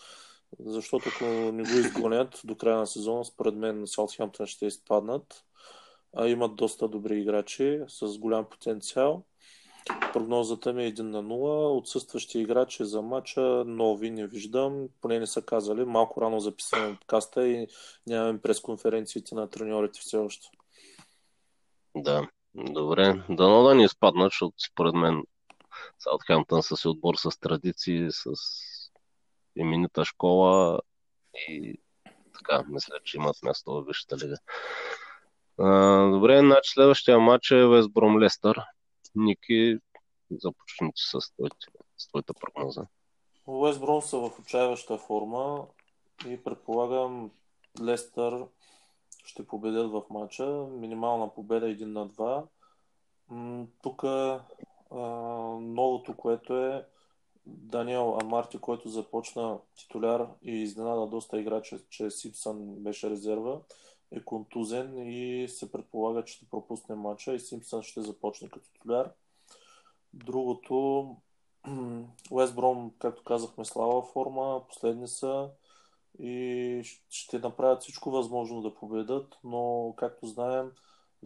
[0.59, 5.45] защото ако не го изгонят до края на сезона, според мен Саутхемптън ще изпаднат.
[6.17, 9.25] А имат доста добри играчи с голям потенциал.
[10.13, 11.79] Прогнозата ми е 1 на 0.
[11.79, 14.89] Отсъстващи играчи за матча нови не виждам.
[15.01, 15.85] Поне не са казали.
[15.85, 17.67] Малко рано записваме подкаста и
[18.07, 20.49] нямаме пресконференциите на треньорите все още.
[21.97, 23.23] Да, добре.
[23.31, 25.23] Дано да ни изпаднат, защото според мен
[25.99, 28.33] Саутхемптън са си отбор с традиции, с
[29.59, 30.81] именита школа
[31.49, 31.81] и
[32.35, 34.37] така, мисля, че имат място в Висшата лига.
[35.59, 38.61] А, добре, значи следващия матч е Весбром Лестър.
[39.15, 39.79] Ники,
[40.31, 41.21] започните с,
[41.97, 42.87] с твоята прогноза.
[43.47, 45.67] Уестбром са в отчаяваща форма
[46.29, 47.31] и предполагам
[47.83, 48.47] Лестър
[49.25, 50.47] ще победят в матча.
[50.71, 53.69] Минимална победа 1 на 2.
[53.83, 54.03] Тук
[55.61, 56.87] новото, което е
[57.49, 63.61] Даниел Амарти, който започна титуляр и изненада доста играчи, че Симпсън беше резерва,
[64.11, 69.13] е контузен и се предполага, че ще пропусне матча и Симпсън ще започне като титуляр.
[70.13, 71.17] Другото,
[72.31, 75.51] Уест Бром, както казахме, слава форма, последни са
[76.19, 80.73] и ще направят всичко възможно да победат, но както знаем,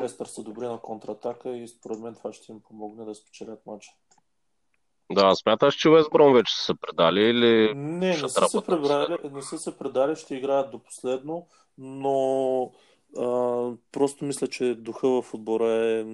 [0.00, 3.92] Лестър са добри на контратака и според мен това ще им помогне да спечелят матча.
[5.10, 9.42] Да, смяташ, че Бром вече са се предали или Не, не са, се предали, не
[9.42, 11.46] са се предали, ще играят до последно,
[11.78, 12.72] но
[13.18, 13.26] а,
[13.92, 16.04] просто мисля, че духа в отбора е...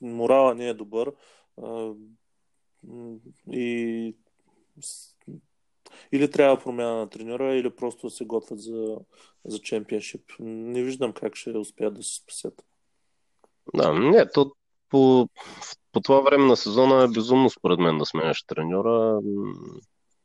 [0.00, 1.12] Морала не е добър.
[1.62, 1.92] А,
[3.52, 4.14] и
[6.12, 8.96] или трябва промяна на тренера, или просто се готвят за,
[9.44, 10.22] за чемпионшип.
[10.38, 12.64] Не виждам как ще успеят да се спасят.
[13.74, 14.52] Да, не, то
[14.88, 15.28] по,
[15.92, 19.20] по това време на сезона е безумно според мен да сменяш треньора.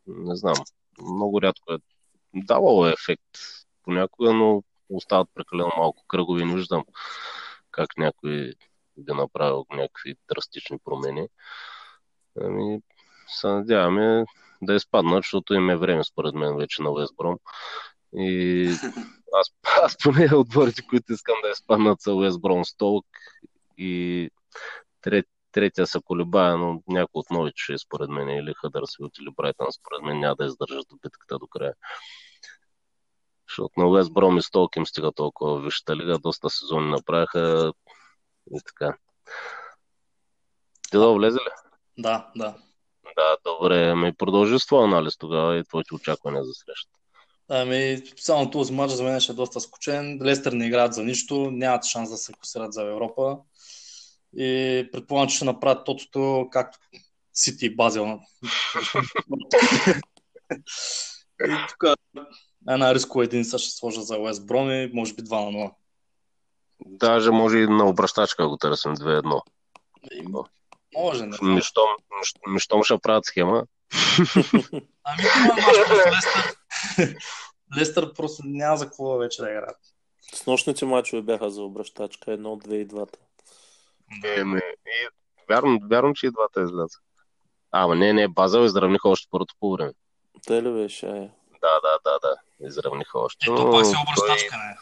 [0.07, 0.55] Не знам.
[1.01, 1.77] Много рядко е
[2.33, 3.39] давало е ефект
[3.83, 6.45] понякога, но остават прекалено малко кръгови.
[6.45, 6.83] Не виждам
[7.71, 8.53] как някой
[8.97, 11.27] би направил някакви драстични промени.
[12.41, 12.79] Ами,
[13.27, 14.25] се надяваме
[14.61, 17.37] да изпаднат, защото им е време, според мен, вече на Уестбром.
[18.13, 18.69] И
[19.33, 19.51] аз,
[19.83, 23.05] аз поне отборите, които искам да изпаднат са Уестбром Столк
[23.77, 24.29] и
[25.01, 29.33] трет, третия са колебая, но някой от новите ще е според мен или Хъдърсфилд или
[29.35, 31.73] Брайтън, според мен няма да издържат до битката до края.
[33.49, 37.73] Защото на Уест Бром и Столк им стига толкова висшата лига, доста сезони направиха
[38.51, 38.97] и така.
[40.91, 41.49] Ти да влезе ли?
[41.97, 42.55] Да, да.
[43.15, 43.89] Да, добре.
[43.89, 46.91] Ами продължи с твоя анализ тогава и твоите очаквания за среща.
[47.49, 50.19] Ами, само този матч за мен ще е доста скучен.
[50.23, 53.37] Лестър не играят за нищо, нямат шанс да се класират за Европа.
[54.37, 56.77] И предполагам, че ще направят тотото, както
[57.33, 58.19] Сити и Базел.
[61.47, 61.83] и тук
[62.69, 65.71] една рискова единица ще сложа за Уест Броми, може би 2 на 0.
[66.85, 69.41] Даже може и на обращачка го търсим 2-1.
[70.97, 71.37] Може, не.
[71.41, 71.89] Мищом,
[72.47, 73.65] мищом ще правят схема.
[75.03, 75.77] ами това мач
[76.15, 76.55] Лестър.
[77.77, 79.77] Лестър просто няма за какво вече да играят.
[80.33, 83.19] С нощните мачове бяха за обращачка, едно, две и двата.
[84.23, 84.57] Не.
[84.57, 85.07] И,
[85.49, 86.97] вярно, вярно, че и двата изляза.
[87.71, 89.93] Ама не, не, Базел изравниха още първото по време.
[90.47, 91.07] Те ли беше?
[91.07, 91.29] Е?
[91.61, 92.67] Да, да, да, да.
[92.67, 93.45] Изравниха още.
[93.51, 94.77] Ето пак си обращачка, не.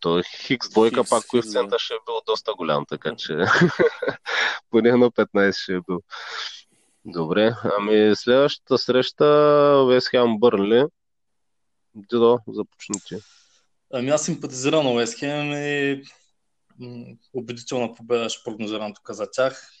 [0.00, 3.36] То Хикс двойка пак коефициента ще е бил доста голям, така че
[4.70, 6.02] поне на 15 ще е бил.
[7.04, 9.26] Добре, ами следващата среща
[9.88, 10.84] Вест Хем Бърнли.
[11.94, 13.16] Дидо, започни ти.
[13.92, 16.02] Ами аз симпатизирам на Вест Хем и
[17.32, 19.72] убедителна победа ще прогнозирам тук за тях.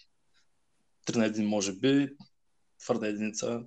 [1.06, 2.08] 3 на 1 може би,
[2.84, 3.62] твърда единица.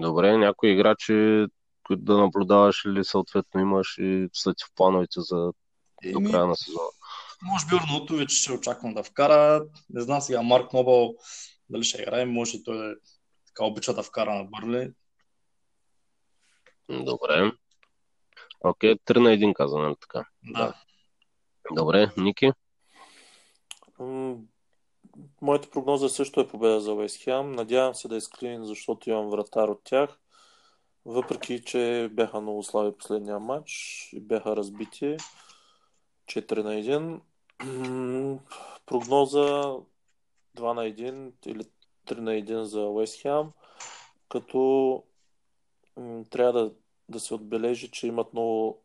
[0.00, 1.46] Добре, някои играчи
[1.90, 5.52] които да наблюдаваш или съответно имаш и са ти в плановете за
[6.12, 6.88] до края на сезона?
[7.42, 9.66] Може би Орнотович ще очаквам да вкара.
[9.90, 11.14] Не знам сега Марк Нобъл
[11.68, 12.24] дали ще играе.
[12.24, 12.96] Може и той
[13.46, 14.92] така обича да вкара на Бърли.
[16.88, 17.52] Добре.
[18.64, 20.28] Окей, 3 на 1 каза, нали така?
[20.42, 20.74] Да.
[21.74, 22.52] Добре, Ники?
[25.42, 27.52] Моята прогноза също е победа за Уест Хем.
[27.52, 30.18] Надявам се да изклин, защото имам вратар от тях.
[31.04, 35.16] Въпреки, че бяха много слаби последния матч и бяха разбити
[36.26, 37.20] 4 на
[37.62, 38.40] 1.
[38.86, 39.74] Прогноза
[40.56, 41.64] 2 на 1 или
[42.06, 43.50] 3 на 1 за Уест Хем,
[44.28, 45.02] като
[46.30, 46.72] трябва да,
[47.10, 48.82] да се отбележи, че имат много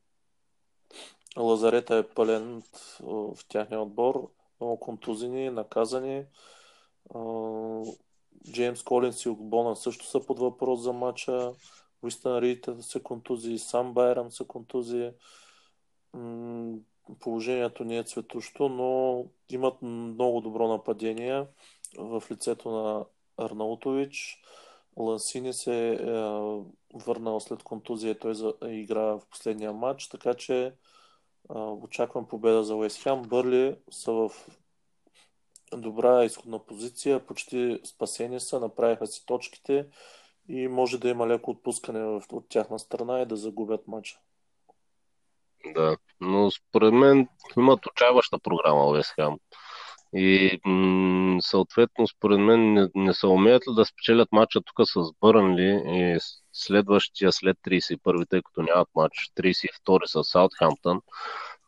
[1.38, 2.64] Лазарета е пълен
[3.00, 6.26] в тяхния отбор, много контузини, наказани.
[8.52, 11.54] Джеймс Колинс и Огбона също са под въпрос за матча.
[12.02, 15.12] Уистън Рид са контузии, сам Байрам са контузии.
[17.20, 21.46] Положението не е цветущо, но имат много добро нападение
[21.98, 23.06] в лицето на
[23.38, 24.42] Арнаутович.
[24.98, 25.98] Лансини се е
[26.94, 30.74] върнал след контузия той за, игра в последния матч, така че
[31.56, 33.22] очаквам победа за Уест Хем.
[33.22, 34.32] Бърли са в
[35.74, 39.88] добра изходна позиция, почти спасени са, направиха си точките
[40.50, 44.20] и може да има леко отпускане от тяхна страна и да загубят матча.
[45.74, 49.40] Да, но според мен имат отчаяваща програма Уест Хем.
[50.16, 55.12] И м- съответно, според мен, не, не се умеят ли да спечелят матча тук с
[55.22, 56.18] Бърнли и
[56.54, 61.02] следващия след 31, тъй като нямат матч, 32 с Саутхамптън.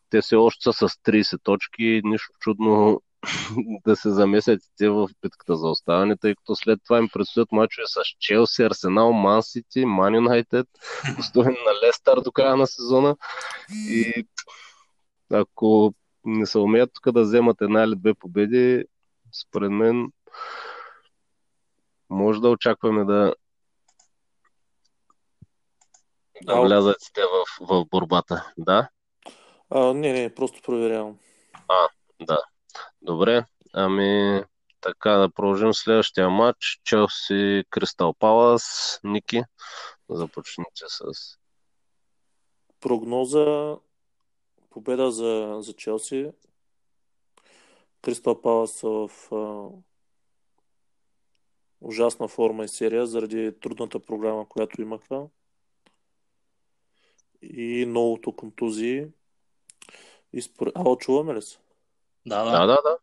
[0.10, 2.02] Те се още са с 30 точки.
[2.04, 3.02] Нищо чудно
[3.86, 7.88] да се замесят те в битката за оставане, тъй като след това им предстоят мачове
[7.88, 10.68] с Челси, Арсенал, Ман Сити, Ман Юнайтед,
[11.36, 13.16] на Лестър до края на сезона.
[13.90, 14.24] И
[15.30, 15.94] ако
[16.28, 18.86] не се умеят тук да вземат една или две победи,
[19.42, 20.12] според мен
[22.10, 23.34] може да очакваме да
[26.44, 28.90] да влязат те в, в борбата, да?
[29.70, 31.20] А, не, не, просто проверявам.
[31.68, 31.88] А,
[32.22, 32.38] да.
[33.02, 34.44] Добре, ами
[34.82, 36.80] така да продължим следващия матч.
[36.84, 39.00] Челси Кристал Палас.
[39.04, 39.44] Ники,
[40.10, 41.12] започните с...
[42.80, 43.78] Прогноза
[44.70, 46.32] победа за, за Челси.
[48.02, 49.70] Кристал Палас в а,
[51.82, 55.28] ужасна форма и серия заради трудната програма, която имаха
[57.42, 59.06] и многото контузии.
[60.34, 60.72] И спор...
[60.76, 61.58] А, чуваме ли се?
[62.26, 62.52] Да, да.
[62.52, 62.98] да, да, да.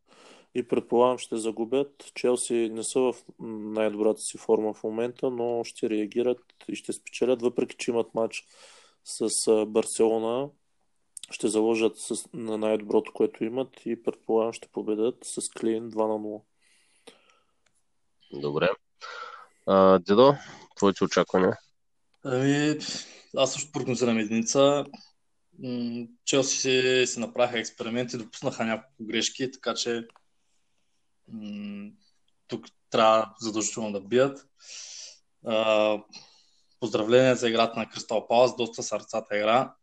[0.55, 2.11] И предполагам ще загубят.
[2.15, 7.43] Челси не са в най-добрата си форма в момента, но ще реагират и ще спечелят,
[7.43, 8.47] въпреки че имат матч
[9.05, 9.29] с
[9.67, 10.51] Барселона.
[11.31, 16.15] Ще заложат с, на най-доброто, което имат и предполагам ще победят с Клин 2 на
[16.15, 16.43] 0.
[18.33, 18.69] Добре.
[19.67, 20.35] А, Дедо,
[20.77, 21.59] твоите очаквания?
[22.25, 22.79] Ами,
[23.37, 24.85] аз също прогнозирам единица.
[26.25, 30.07] Челси се, се направиха експерименти, допуснаха няколко грешки, така че
[31.29, 31.91] м-
[32.49, 34.47] тук трябва задължително да бият.
[35.47, 35.99] А,
[36.81, 39.75] поздравления за играта на Кристал Палас, доста сърцата игра.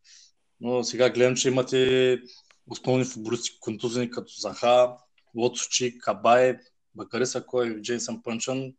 [0.61, 2.19] Но сега гледам, че имате
[2.67, 4.97] основни футболисти контузени като Заха,
[5.35, 6.57] Лотовчи, Кабай,
[6.95, 8.73] Бакариса, кой, Джейсън Пънчън.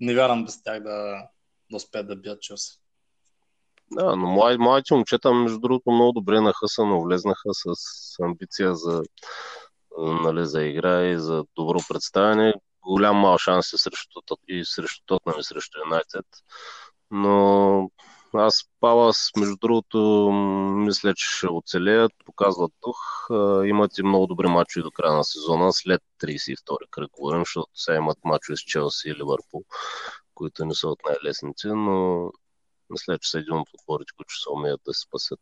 [0.00, 1.28] Не вярвам без тях да,
[1.70, 2.80] да успеят да бият Челси.
[3.92, 7.74] Да, но млад, младите момчета, между другото, много добре нахъсано влезнаха с
[8.22, 9.02] амбиция за,
[9.98, 12.54] нали, за игра и за добро представяне.
[12.82, 16.26] Голям мал шанс е срещу, и срещу Тотнам и срещу Юнайтед.
[17.10, 17.90] Но
[18.34, 19.98] аз Палас, между другото,
[20.76, 23.26] мисля, че ще оцелеят, показват дух.
[23.64, 27.96] Имат и много добри мачове до края на сезона, след 32 кръг, говорим, защото сега
[27.96, 29.64] имат мачове с Челси и Ливърпул,
[30.34, 32.30] които не са от най-лесните, но
[32.90, 35.40] мисля, че са един от отборите, които ще се умеят да се спасят.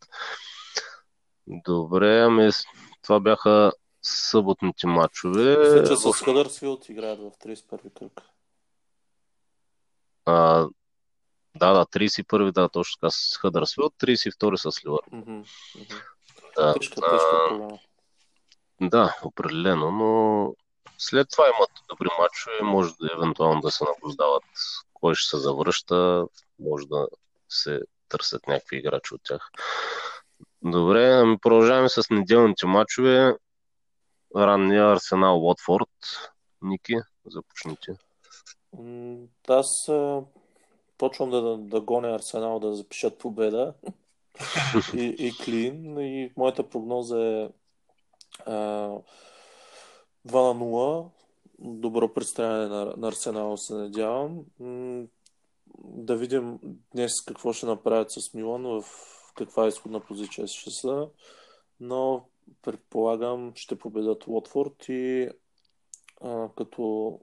[1.47, 2.51] Добре, ами
[3.03, 3.72] това бяха
[4.03, 5.59] съботните матчове.
[5.59, 8.22] Мисля, че с Хъдърсфилд играят в 31-и кръг.
[10.24, 10.66] А,
[11.57, 15.01] да, да, 31-и, да, точно така с Хъдърсфилд, 32-и с Ливър.
[15.13, 15.45] Mm-hmm.
[16.57, 17.69] Да, тежка, тежка.
[18.81, 20.55] Да, определено, но
[20.99, 24.45] след това имат добри матчове, може да евентуално да се наблюдават
[24.95, 26.27] кой ще се завръща,
[26.59, 27.09] може да
[27.49, 29.51] се търсят някакви играчи от тях.
[30.63, 33.37] Добре, ами продължаваме с неделните матчове.
[34.37, 35.89] Ранния Арсенал Уотфорд.
[36.63, 36.97] Ники,
[37.27, 37.93] започните.
[39.49, 39.91] Аз
[40.99, 43.75] почвам да, да гоня Арсенал да запишат победа
[44.95, 45.99] и, и клин.
[45.99, 47.49] И моята прогноза е
[48.47, 49.03] а, 2
[50.27, 51.09] на 0.
[51.59, 54.45] Добро представяне на, на Арсенал се надявам
[55.79, 56.59] да видим
[56.95, 58.85] днес какво ще направят с Милан, в
[59.35, 61.09] каква изходна позиция ще са,
[61.81, 62.25] но
[62.63, 65.29] предполагам ще победат Уотфорд и
[66.21, 67.21] а, като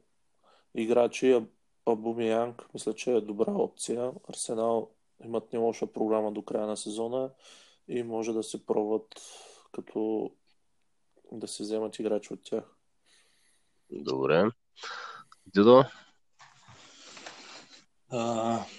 [0.76, 1.44] играчи
[1.86, 4.12] Абуми Янг мисля, че е добра опция.
[4.30, 4.92] Арсенал
[5.24, 7.30] имат не лоша програма до края на сезона
[7.88, 9.22] и може да се пробват
[9.72, 10.32] като
[11.32, 12.64] да се вземат играчи от тях.
[13.92, 14.50] Добре.
[15.46, 15.84] Дидо,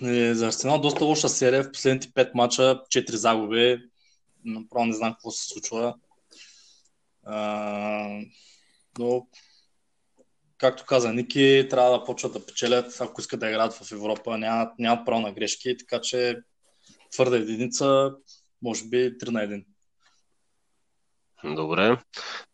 [0.03, 1.63] е, за Арсенал доста лоша серия.
[1.63, 3.91] В последните 5 мача 4 загуби.
[4.45, 5.95] Направо не знам какво се случва.
[7.25, 8.21] А,
[8.99, 9.27] но,
[10.59, 14.39] както каза Ники, трябва да почват да печелят, ако искат да играят в Европа.
[14.39, 16.39] Нямат, нямат право на грешки, така че
[17.13, 18.13] твърда единица,
[18.63, 19.65] може би 3 на 1.
[21.55, 21.99] Добре.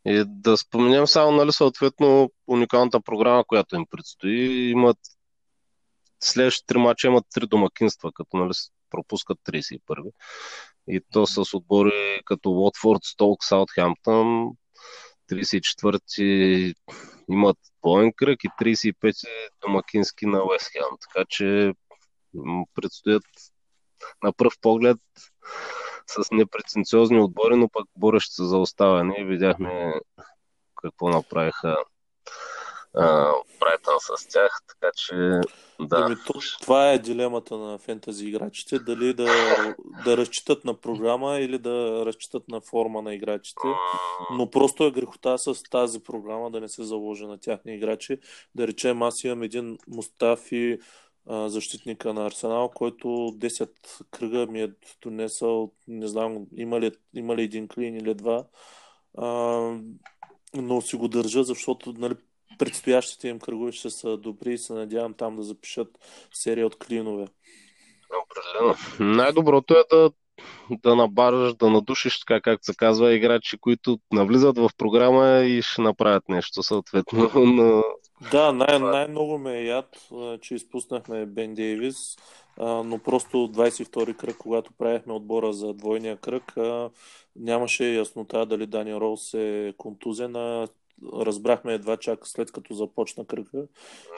[0.07, 4.71] И да споменем само, нали, съответно, уникалната програма, която им предстои.
[4.71, 4.99] Имат
[6.25, 8.53] следващите три мача имат три домакинства, като нали,
[8.91, 10.13] пропускат 31
[10.89, 14.51] И то с отбори като Уотфорд, Столк, Саутхемптън.
[15.31, 16.75] 34-ти
[17.31, 19.27] имат двоен кръг и 35-ти
[19.61, 20.83] домакински на Уестхем.
[21.01, 21.73] Така че
[22.75, 23.25] предстоят
[24.23, 24.99] на пръв поглед
[26.07, 29.25] с непретенциозни отбори, но пък борещи се за оставане.
[29.25, 29.93] Видяхме
[30.83, 31.77] какво направиха
[33.61, 35.41] Брайтън с тях, така че
[35.81, 35.97] да.
[35.97, 36.33] Ами, то,
[36.63, 39.27] това е дилемата на фентази играчите, дали да,
[40.05, 43.69] да разчитат на програма или да разчитат на форма на играчите.
[44.33, 48.19] Но просто е грехота с тази програма да не се заложи на тяхни играчи.
[48.55, 50.79] Да речем, аз имам един Мустафи,
[51.27, 53.71] защитника на Арсенал, който 10
[54.11, 54.73] кръга ми е
[55.03, 58.45] донесъл, не знам, има ли, има ли един клин или два.
[59.19, 59.27] А,
[60.55, 62.15] но си го държа, защото нали,
[62.59, 65.89] предстоящите им кръгове ще са добри и се надявам там да запишат
[66.33, 67.27] серия от клинове.
[68.25, 68.75] Определено.
[69.17, 70.11] Най-доброто е да,
[70.71, 75.83] да набараш, да надушиш, така както се казва, играчи, които навлизат в програма и ще
[75.83, 77.31] направят нещо съответно.
[77.35, 77.83] Но...
[78.31, 80.09] Да, най- най-много ме е яд,
[80.41, 82.17] че изпуснахме Бен Дейвис,
[82.59, 86.55] но просто 22 кръг, когато правихме отбора за двойния кръг,
[87.37, 90.69] нямаше яснота дали Дани Роуз е контузен, а
[91.13, 93.67] разбрахме едва чак след като започна кръга.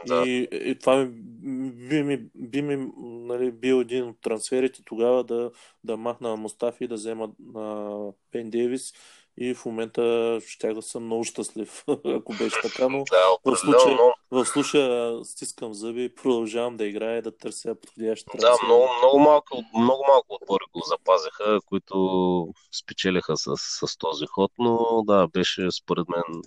[0.07, 0.23] Да.
[0.27, 5.51] И, и това би ми, би ми нали, бил един от трансферите тогава да,
[5.85, 7.97] да махна Мустафи и да взема на
[8.33, 8.93] Пен Дейвис
[9.37, 13.99] и в момента ще да съм много щастлив, ако беше така, но да, в, случая,
[14.31, 19.63] в случая стискам зъби продължавам да играя и да търся подходящ Да, много, много, малко,
[19.79, 22.49] много малко отбори го запазиха, които
[22.83, 26.43] спечелиха с, с този ход, но да, беше според мен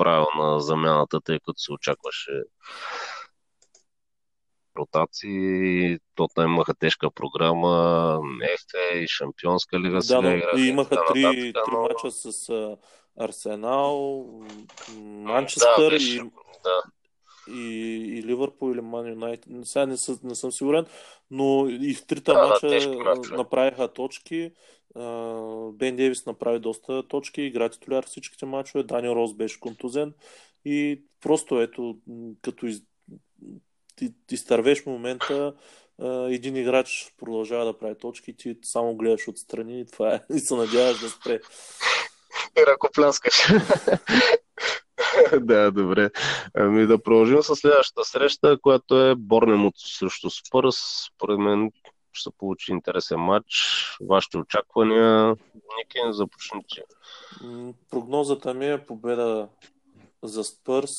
[0.00, 2.42] правилна замяната, тъй като се очакваше
[4.78, 5.98] ротации.
[6.14, 10.00] То имаха тежка програма, ефе и Шампионска лига.
[10.08, 11.82] Да, но и имаха три, нататък, три но...
[11.82, 12.50] мача с
[13.20, 14.26] Арсенал,
[14.98, 16.20] Манчестър да, и,
[16.64, 16.82] да.
[17.48, 17.68] и,
[18.18, 19.52] и Ливърпул или Ман Юнайтед.
[19.64, 20.86] Сега не, съ, не съм сигурен,
[21.30, 24.52] но и в трите да, мача да, направиха точки.
[25.72, 30.12] Бен Дейвис направи доста точки, игра титуляр всичките мачове, Даниел Рос беше контузен
[30.64, 31.96] и просто ето,
[32.42, 32.82] като из...
[33.96, 35.54] ти, ти стървеш момента,
[36.28, 40.20] един играч продължава да прави точки, ти само гледаш отстрани и това е.
[40.34, 41.40] И се надяваш да спре.
[42.58, 43.34] И ръкопляскаш.
[45.40, 46.10] да, добре.
[46.54, 50.76] Ами да продължим с следващата среща, която е Борнемут срещу Спърс.
[51.14, 51.70] Според мен
[52.12, 53.54] ще получи интересен матч.
[54.00, 56.82] Вашите очаквания, Ники, започнете.
[57.90, 59.48] Прогнозата ми е победа
[60.22, 60.96] за Спърс,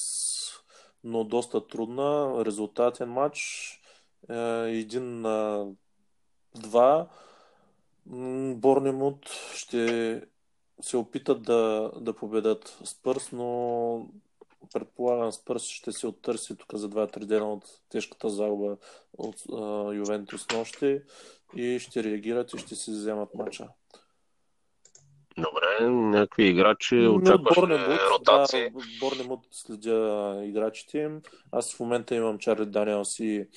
[1.03, 2.35] но доста трудна.
[2.45, 3.69] Резултатен матч.
[4.29, 4.35] Е,
[4.69, 5.67] един на
[6.55, 7.07] два.
[8.55, 10.21] Борнемут ще
[10.81, 14.07] се опитат да, да победат Спърс, но
[14.73, 18.77] предполагам Спърс ще се оттърси тук за 2-3 дена от тежката загуба
[19.17, 21.01] от а, Ювентус нощи
[21.55, 23.67] и ще реагират и ще си вземат мача.
[25.37, 27.57] Добре, някакви играчи очакваш
[28.11, 28.69] ротации?
[28.69, 31.21] Да, Борнемут следя играчите им.
[31.51, 33.47] Аз в момента имам Чарли Даниелс и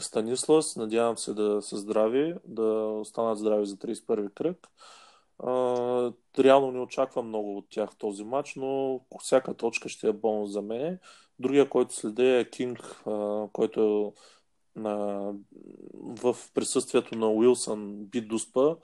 [0.00, 0.76] Станислас.
[0.76, 4.66] Надявам се да са здрави, да останат здрави за 31 кръг.
[5.38, 10.50] А, реално не очаквам много от тях този матч, но всяка точка ще е бонус
[10.50, 10.98] за мен.
[11.38, 14.12] Другия, който следя е Кинг, а, който
[14.76, 15.32] на,
[15.94, 18.76] в присъствието на Уилсън би Дуспа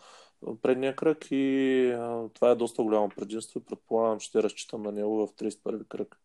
[0.63, 3.61] предния кръг и а, това е доста голямо предимство.
[3.61, 6.21] Предполагам, ще разчитам на него в 31 кръг.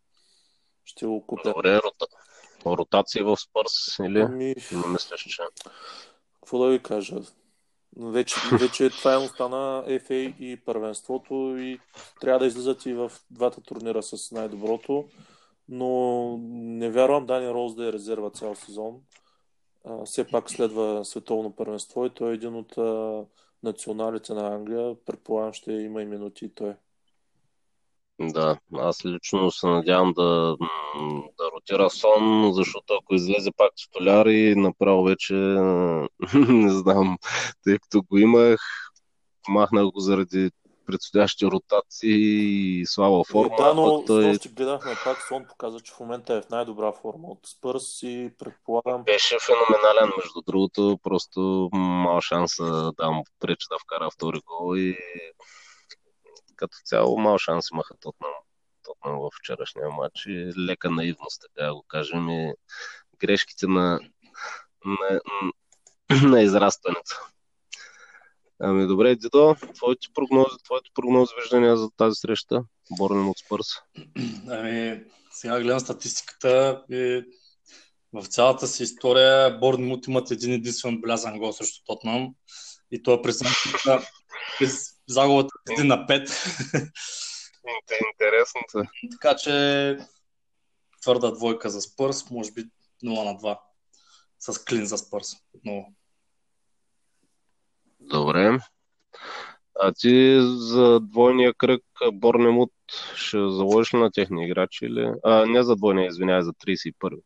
[0.84, 1.52] Ще го купя.
[1.52, 2.06] Добре, рота...
[2.66, 4.20] ротация в Спърс или?
[4.20, 4.54] Ами...
[4.72, 5.42] Не мислиш, че...
[6.34, 7.16] Какво да ви кажа?
[7.96, 11.80] Вече, вече това е остана FA и първенството и
[12.20, 15.08] трябва да излизат и в двата турнира с най-доброто.
[15.68, 19.00] Но не вярвам Дани Роуз да е резерва цял сезон.
[19.84, 23.24] А, все пак следва световно първенство и той е един от а,
[23.62, 24.96] националите на Англия.
[25.06, 26.74] Предполагам ще има и минути и той.
[28.20, 30.56] Да, аз лично се надявам да,
[31.38, 35.34] да ротира сон, защото ако излезе пак столяр и направо вече
[36.34, 37.18] не знам,
[37.64, 38.60] тъй като го имах,
[39.48, 40.50] махнах го заради
[40.86, 43.56] предстоящи ротации и слаба форма.
[43.58, 44.34] Да, но той...
[44.34, 48.30] ще гледахме пак, Сон показа, че в момента е в най-добра форма от Спърс и
[48.38, 49.04] предполагам...
[49.04, 52.50] Беше феноменален, между другото, просто мал шанс
[52.98, 54.96] да му пречи да вкара втори гол и
[56.58, 58.30] като цяло мал шанс имаха Тотнам,
[58.84, 62.54] Тотнам в вчерашния матч и лека наивност, така да го кажем, и
[63.18, 64.00] грешките на,
[64.84, 65.20] на,
[66.22, 67.28] на израстването.
[68.60, 72.62] Ами добре, Дидо, твоите прогнози, твоите прогнози виждания за тази среща?
[72.98, 73.66] Борнем от Спърс.
[74.50, 77.24] Ами, сега гледам статистиката и
[78.12, 82.34] в цялата си история Борнемут имат един единствен белязан гол срещу Тотнам
[82.90, 83.40] и това е през,
[84.58, 86.92] през загубата 1 на 5.
[88.12, 88.90] Интересното.
[89.10, 89.96] така че
[91.02, 92.64] твърда двойка за Спърс, може би
[93.04, 93.58] 0 на 2
[94.38, 95.92] с клин за Спърс отново.
[98.00, 98.58] Добре.
[99.80, 101.82] А ти за двойния кръг
[102.12, 102.72] Борнемут
[103.14, 105.12] ще заложиш на техни играчи или...
[105.24, 107.20] А, не за двойния, извинявай, за 31.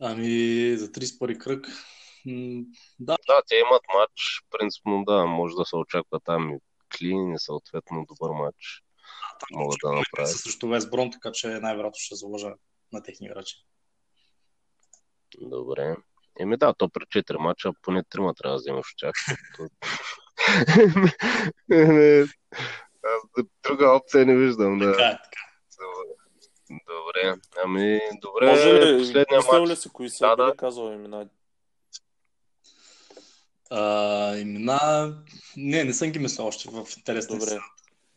[0.00, 0.28] Ами,
[0.76, 1.66] за 31 кръг
[2.26, 3.16] да.
[3.26, 4.42] Да, те имат матч.
[4.50, 6.58] Принципно да, може да се очаква там и
[6.98, 8.82] клин и съответно добър матч.
[9.52, 10.30] могат да направят.
[10.30, 12.54] Срещу Вест Бром, така че най-вероятно ще заложа
[12.92, 13.56] на техни играчи.
[15.40, 15.96] Добре.
[16.40, 19.14] Еми да, то при 4 мача поне 3 трябва да вземаш от тях.
[23.04, 24.78] Аз друга опция не виждам.
[24.78, 24.92] Да.
[24.92, 25.40] Така, е, така.
[26.70, 27.40] Добре.
[27.64, 28.46] Ами, добре.
[28.46, 29.70] Може ли, последния мач...
[29.70, 30.56] ли си кои са да, да.
[30.56, 31.28] казал имена?
[33.70, 35.14] А, имена...
[35.56, 37.58] Не, не съм ги мислил още в интересни Добре.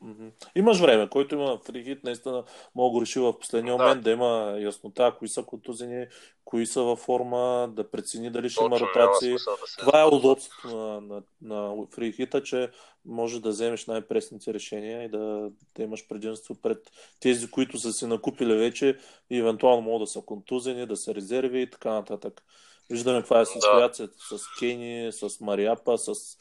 [0.04, 0.32] Mm-hmm.
[0.56, 2.44] Имаш време, който има фрихит, наистина
[2.76, 3.84] мога го реши в последния да.
[3.84, 6.06] момент да има яснота, кои са контузени,
[6.46, 9.32] кои са във форма, да прецени дали ще има ротации.
[9.32, 12.70] Да Това е удобството на, на, на фрихита, че
[13.06, 18.06] може да вземеш най-пресните решения и да, да имаш предимство пред тези, които са си
[18.06, 18.98] накупили вече
[19.30, 22.44] и евентуално могат да са контузени, да са резерви и така нататък.
[22.90, 24.38] Виждаме каква е ситуацията да.
[24.38, 26.38] с Кени, с Мариапа, с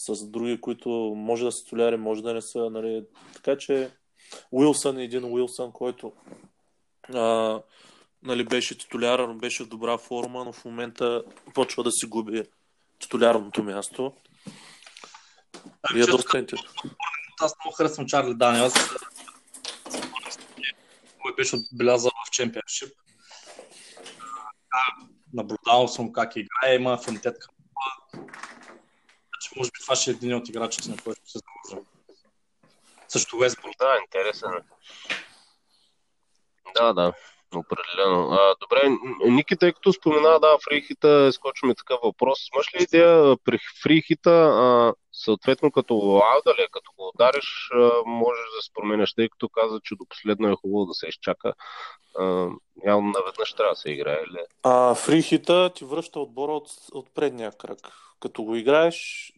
[0.00, 2.70] с други, които може да са титуляри, може да не са.
[2.70, 3.04] Нали.
[3.34, 3.90] Така че
[4.52, 6.12] Уилсън е един Уилсън, който
[7.14, 7.58] а,
[8.22, 11.24] нали, беше титуляр, беше в добра форма, но в момента
[11.54, 12.42] почва да си губи
[12.98, 14.12] титулярното място.
[15.94, 16.90] И е доста интересно.
[17.40, 18.74] Аз много харесвам Чарли Даниелс.
[21.22, 22.92] Кой беше отбелязал в чемпионшип.
[25.34, 27.54] Наблюдавал съм как играе, има афинитет към
[29.56, 31.86] може би това ще е един от играчите, на който се заложа.
[33.08, 33.72] Също Уестбрук.
[33.78, 34.50] Да, интересен.
[34.50, 34.62] Е.
[36.74, 37.12] Да, да.
[37.54, 38.30] Определено.
[38.30, 42.38] А, добре, Ники, тъй като спомена, да, фрихита, изкочваме такъв въпрос.
[42.54, 44.92] Имаш ли идея при фрихита, а,
[45.24, 47.70] съответно като лауда ли, като го удариш,
[48.06, 51.54] можеш да се променяш, тъй като каза, че до последно е хубаво да се изчака.
[52.86, 54.18] Явно наведнъж трябва да се играе.
[54.30, 54.44] Или?
[54.62, 57.78] А фрихита ти връща отбора от, от предния кръг
[58.20, 59.32] като го играеш,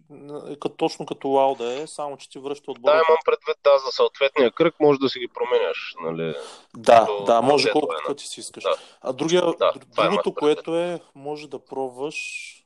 [0.61, 2.93] като, точно като лао да е, само че ти връща отбора.
[2.93, 5.95] Да, имам предвид, да, за съответния кръг може да си ги променяш.
[6.03, 6.35] Нали?
[6.77, 8.63] Да, до, да, може колкото пъти си искаш.
[8.63, 8.77] Да.
[9.01, 12.17] А другия, да, другото, което е, може да пробваш,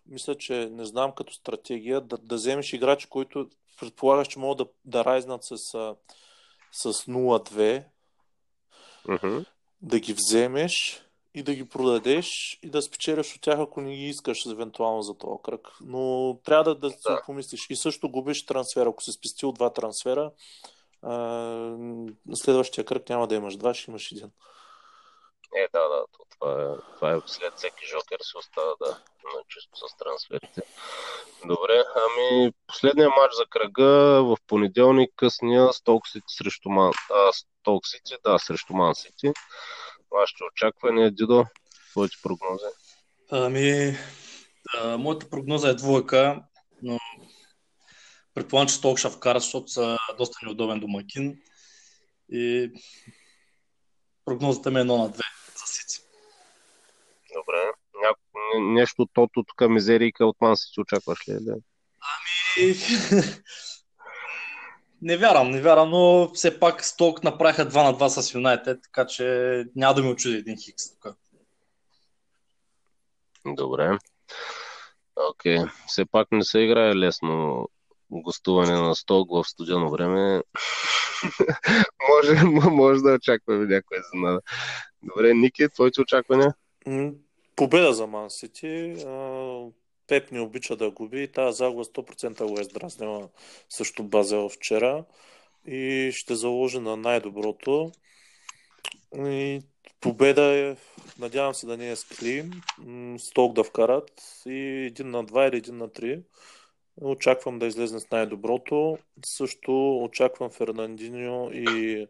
[0.08, 3.48] мисля, че не знам като стратегия, да, да вземеш играчи, които
[3.80, 5.56] предполагаш, че могат да, да райзнат с,
[6.72, 7.84] с 0-2,
[9.06, 9.44] uh-huh.
[9.82, 11.02] да ги вземеш
[11.34, 15.14] и да ги продадеш и да спечелиш от тях, ако не ги искаш евентуално за
[15.18, 15.68] този кръг.
[15.80, 17.22] Но трябва да, да, да.
[17.26, 17.66] помислиш.
[17.70, 18.88] И също губиш трансфера.
[18.88, 20.30] Ако си спестил два трансфера,
[21.02, 21.76] а,
[22.34, 24.30] следващия кръг няма да имаш два, ще имаш един.
[25.54, 26.04] Е, да, да.
[26.30, 28.90] Това е, това е след всеки жокер се остава да,
[29.24, 30.62] на чисто с трансферите.
[31.44, 33.84] Добре, ами последния матч за кръга
[34.22, 36.92] в понеделник късния Сток Сити срещу Ман...
[37.14, 39.32] А, Сток Сити, да, срещу Ман Сити.
[40.10, 41.44] Вашето очакване, Дидо?
[41.90, 42.64] Твоите прогнози?
[43.30, 43.96] Ами,
[44.74, 46.42] а, моята прогноза е двойка,
[46.82, 46.98] но
[48.34, 51.38] предполагам, че толкова ще вкарат, защото са доста неудобен домакин.
[52.32, 52.70] И
[54.24, 55.35] прогнозата ми е 1 на 2 за Сици.
[57.46, 57.72] Добре.
[58.02, 58.20] Няко...
[58.60, 61.36] Нещо тото тук мизерийка от Ман си очакваш ли?
[61.40, 61.54] Да?
[62.60, 62.74] Ами,
[65.02, 69.06] не вярвам, не вярвам, но все пак Сток направиха 2 на 2 с Юнайтед, така
[69.06, 71.16] че няма да ми очуди един хикс тук.
[73.46, 73.98] Добре.
[75.30, 75.56] Окей.
[75.56, 75.70] Okay.
[75.86, 77.68] Все пак не се играе лесно
[78.10, 80.42] гостуване на Сток в студено време.
[82.08, 84.40] може, може да очакваме някоя изненада.
[85.02, 86.54] Добре, Ники, твоите очаквания?
[87.56, 88.96] Победа за Ман Сити.
[90.06, 93.28] Пеп не обича да губи тази загуба 100% го е здразнила
[93.68, 95.04] също Базел вчера
[95.66, 97.92] и ще заложи на най-доброто.
[99.18, 99.62] И
[100.00, 100.76] победа е,
[101.18, 102.50] надявам се да не е с Клим,
[103.18, 106.22] сток да вкарат и един на 2 или един на 3.
[107.00, 108.98] Очаквам да излезе с най-доброто.
[109.26, 112.06] Също очаквам Фернандиньо и,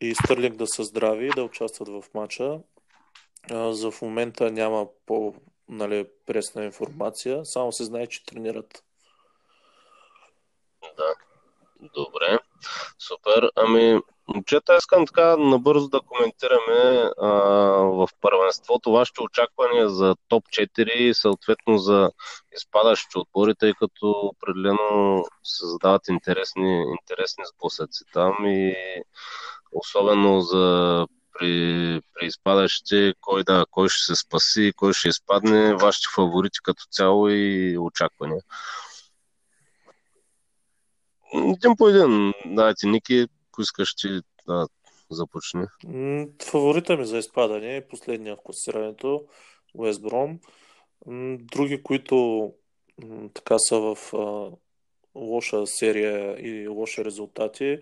[0.00, 2.60] и Стърлинг да са здрави и да участват в матча.
[3.50, 5.34] За в момента няма по
[5.68, 8.84] нали, пресна информация, само се знае, че тренират.
[10.96, 11.14] Да,
[11.94, 12.38] добре,
[12.98, 13.50] супер.
[13.56, 17.28] Ами, момчета, искам така набързо да коментираме а,
[17.82, 22.10] в първенството вашите очаквания за топ 4 и съответно за
[22.56, 28.74] изпадащите отбори, тъй като определено се задават интересни, интересни сблъсъци там и
[29.72, 31.06] особено за
[31.38, 36.84] при, при изпадащите, кой, да, кой ще се спаси, кой ще изпадне, вашите фаворити като
[36.90, 38.40] цяло и очаквания.
[41.34, 44.66] Един по един, дайте, Ники, ако искаш ти да
[45.10, 45.66] започне.
[46.50, 49.24] Фаворита ми за изпадане е последния в класирането,
[49.74, 50.40] Уест Бром.
[51.38, 52.52] Други, които
[53.34, 53.96] така са в
[55.14, 57.78] лоша серия и лоши резултати,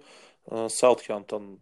[0.69, 1.59] Саутхемптън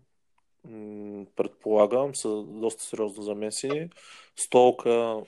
[1.37, 3.91] предполагам, са доста сериозно замесени.
[4.37, 5.23] Столка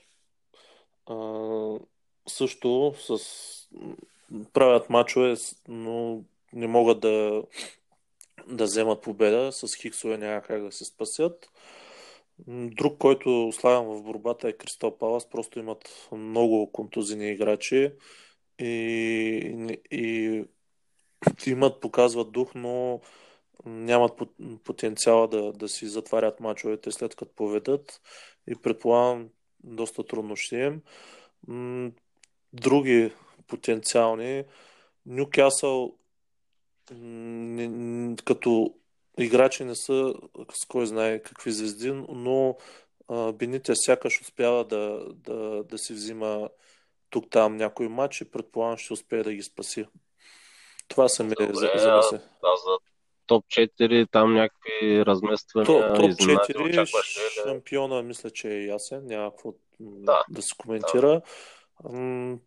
[2.28, 3.18] също с
[4.52, 5.34] правят мачове,
[5.68, 6.22] но
[6.52, 7.42] не могат да,
[8.46, 9.52] да вземат победа.
[9.52, 11.50] С Хиксове няма как да се спасят.
[12.48, 15.30] Друг, който ославям в борбата е Кристал Палас.
[15.30, 17.92] Просто имат много контузини играчи
[18.58, 20.44] и, и
[21.46, 23.00] имат, показват дух, но
[23.64, 24.12] нямат
[24.64, 28.00] потенциала да, да си затварят мачовете след като поведат
[28.46, 29.28] и предполагам
[29.64, 30.82] доста трудно ще им.
[32.52, 33.12] Други
[33.46, 34.44] потенциални
[35.06, 35.94] Нюкасъл
[38.24, 38.74] като
[39.18, 40.14] играчи не са
[40.52, 42.56] с кой знае какви звезди, но
[43.32, 46.48] Бените сякаш успява да, да, да си взима
[47.10, 49.86] тук-там някой матч и предполагам ще успее да ги спаси.
[50.88, 52.20] Това са ми Добре, за, за, за,
[52.64, 52.78] за
[53.26, 55.66] топ 4, там някакви размествания.
[55.66, 61.08] То, топ 4, шампиона мисля, че е ясен, няма какво да, да се коментира.
[61.08, 61.20] Да.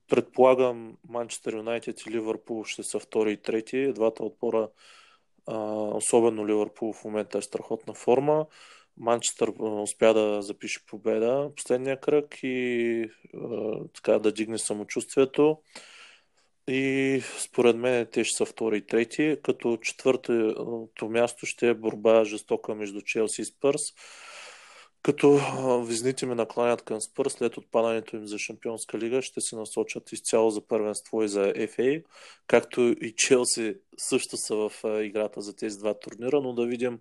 [0.08, 3.94] Предполагам Манчестър Юнайтед и Ливърпул ще са втори и трети.
[3.94, 4.70] Двата отбора,
[5.94, 8.46] особено Ливърпул в момента е страхотна форма.
[8.98, 13.10] Манчестър успя да запише победа последния кръг и
[13.94, 15.58] така да дигне самочувствието.
[16.72, 22.24] И според мен те ще са втори и трети, като четвъртото място ще е борба
[22.24, 23.82] жестока между Челси и Спърс.
[25.02, 25.40] Като
[25.88, 30.50] визните ми накланят към Спърс след отпадането им за Шампионска лига, ще се насочат изцяло
[30.50, 32.04] за първенство и за FA,
[32.48, 34.72] както и Челси също са в
[35.04, 37.00] играта за тези два турнира, но да видим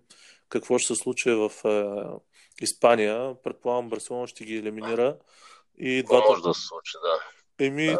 [0.49, 1.51] какво ще се случи в
[2.61, 3.35] Испания.
[3.43, 5.17] Предполагам, Барселона ще ги елиминира.
[5.77, 6.29] И двата...
[6.29, 7.38] Може да се случи, да.
[7.59, 7.97] Еми,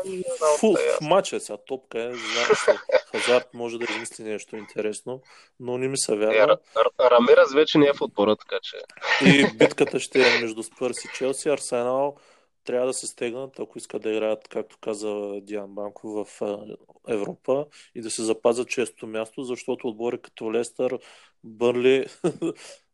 [0.59, 5.21] фу, в матча сега топка е, знам, че Хазард може да измисли нещо интересно,
[5.59, 6.57] но не ми се вярва.
[6.77, 8.77] Е, Рамирас вече не е в отбора, така че...
[9.25, 11.49] И битката ще е между Спърс и Челси.
[11.49, 12.15] Арсенал
[12.65, 16.41] трябва да се стегнат, ако искат да играят, както каза Диан Банко, в
[17.07, 20.99] Европа и да се запазят често място, защото отбори като Лестър,
[21.43, 22.05] Бърли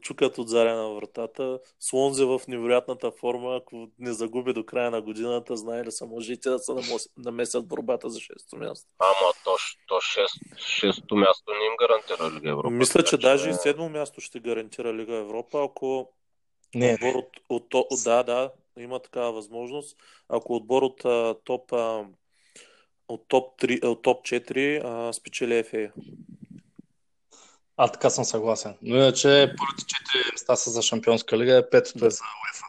[0.00, 1.58] чукат от заря на вратата.
[1.80, 6.32] Слонзе в невероятната форма, ако не загуби до края на годината, знае ли са може
[6.32, 6.72] и те да се
[7.16, 8.86] намесят борбата за шесто място.
[8.98, 9.56] Ама то,
[9.88, 12.70] то шест, шесто място не им гарантира Лига Европа.
[12.70, 16.12] Мисля, че даже и седмо място ще гарантира Лига Европа, ако
[16.74, 19.96] не, отбор от, от, от, от, да, да, има такава възможност.
[20.28, 21.00] Ако отбор от
[21.44, 21.72] топ
[23.08, 25.92] от топ, 3, от топ 4 а, спечели ФА.
[27.82, 28.76] А, така съм съгласен.
[28.82, 32.66] Но иначе първите четири места са за Шампионска лига, петото е за УЕФА.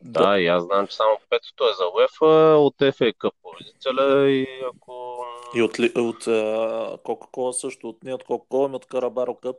[0.00, 4.46] Да, и аз знам, че само петото е за УЕФА, от ФА Къп победителя и
[4.74, 5.24] ако...
[5.54, 6.24] И от, от
[7.02, 9.56] Кока-Кола също, от не от Кока-Кола, ами от Карабаро Къп,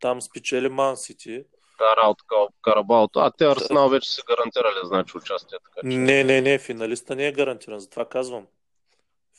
[0.00, 1.44] там спечели Ман Сити.
[1.78, 2.18] Да, от
[2.62, 3.18] Карабалото.
[3.18, 5.58] А те Арсенал вече се гарантирали, значи, участие.
[5.64, 5.96] Така, че...
[5.96, 8.46] Не, не, не, финалиста не е гарантиран, затова казвам.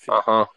[0.03, 0.13] Фин...
[0.13, 0.47] Ага.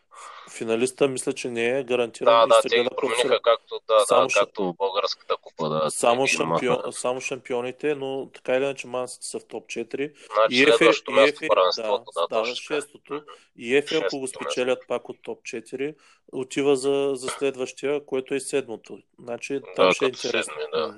[0.51, 2.49] Финалиста мисля, че не е гарантиран.
[2.49, 5.69] Да, да, те ги промениха както, да, само, да, както в българската купа.
[5.69, 10.13] Да, само, шампион, само шампионите, но така или иначе Мансите са в топ 4.
[10.35, 13.23] Значи и Ефе, и Ефе, да, да, да, шестото.
[13.57, 15.95] И Ефе, ако го спечелят пак от топ 4,
[16.33, 18.99] отива за, за следващия, което е седмото.
[19.19, 20.55] Значи там да, ще е интересно.
[20.55, 20.97] Седми, да.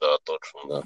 [0.00, 0.82] Да, точно, да.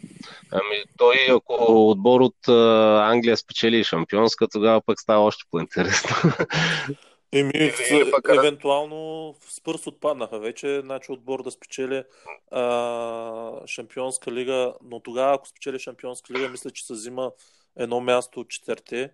[0.51, 6.11] Ами той, ако отбор от а, Англия спечели шампионска, тогава пък става още по-интересно.
[7.35, 12.05] Еми, или, пък, евентуално Спърс отпаднаха вече, значи отбор да спечели
[12.51, 17.33] а, Шампионска лига, но тогава, ако спечели Шампионска лига, мисля, че се взима
[17.77, 19.13] едно място от четирте.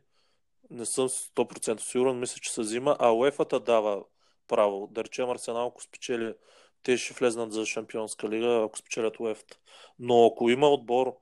[0.71, 4.05] Не съм 100% сигурен, мисля, че се взима, а уефа дава
[4.49, 4.89] право.
[4.91, 6.35] Да речем Арсенал, ако спечели,
[6.83, 9.59] те ще влезнат за Шампионска лига, ако спечелят уефата.
[9.99, 11.17] Но ако има отбор,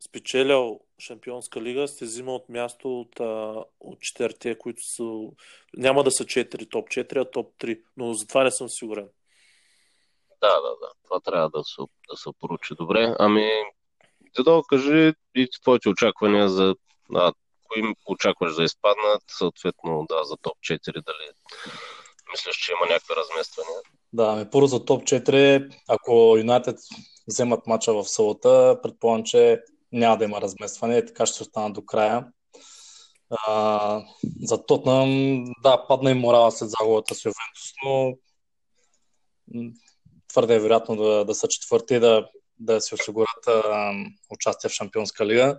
[0.00, 3.20] спечелял Шампионска лига, сте взима от място от,
[3.80, 5.04] от четирите, които са...
[5.76, 7.80] Няма да са 4, топ 4, а топ 3.
[7.96, 9.08] Но за това не съм сигурен.
[10.40, 10.92] Да, да, да.
[11.04, 13.14] Това трябва да се, да се поручи добре.
[13.18, 13.50] Ами,
[14.44, 16.74] да кажи и твоите очаквания за...
[17.10, 17.32] Да,
[17.68, 21.30] кои очакваш да изпаднат, съответно, да, за топ 4, дали
[22.32, 23.80] мислиш, че има някакви размествания?
[24.12, 26.76] Да, ами първо за топ 4, ако Юнайтед
[27.28, 32.26] вземат мача в сълата, предполагам, че няма да има разместване, така ще остана до края.
[33.30, 34.04] А,
[34.42, 38.12] за Тотнам, да, падна и морала след загубата с Ювентус, но
[40.28, 42.28] твърде е вероятно да, да са четвърти да,
[42.58, 43.92] да се осигурят а,
[44.30, 45.58] участие в Шампионска лига.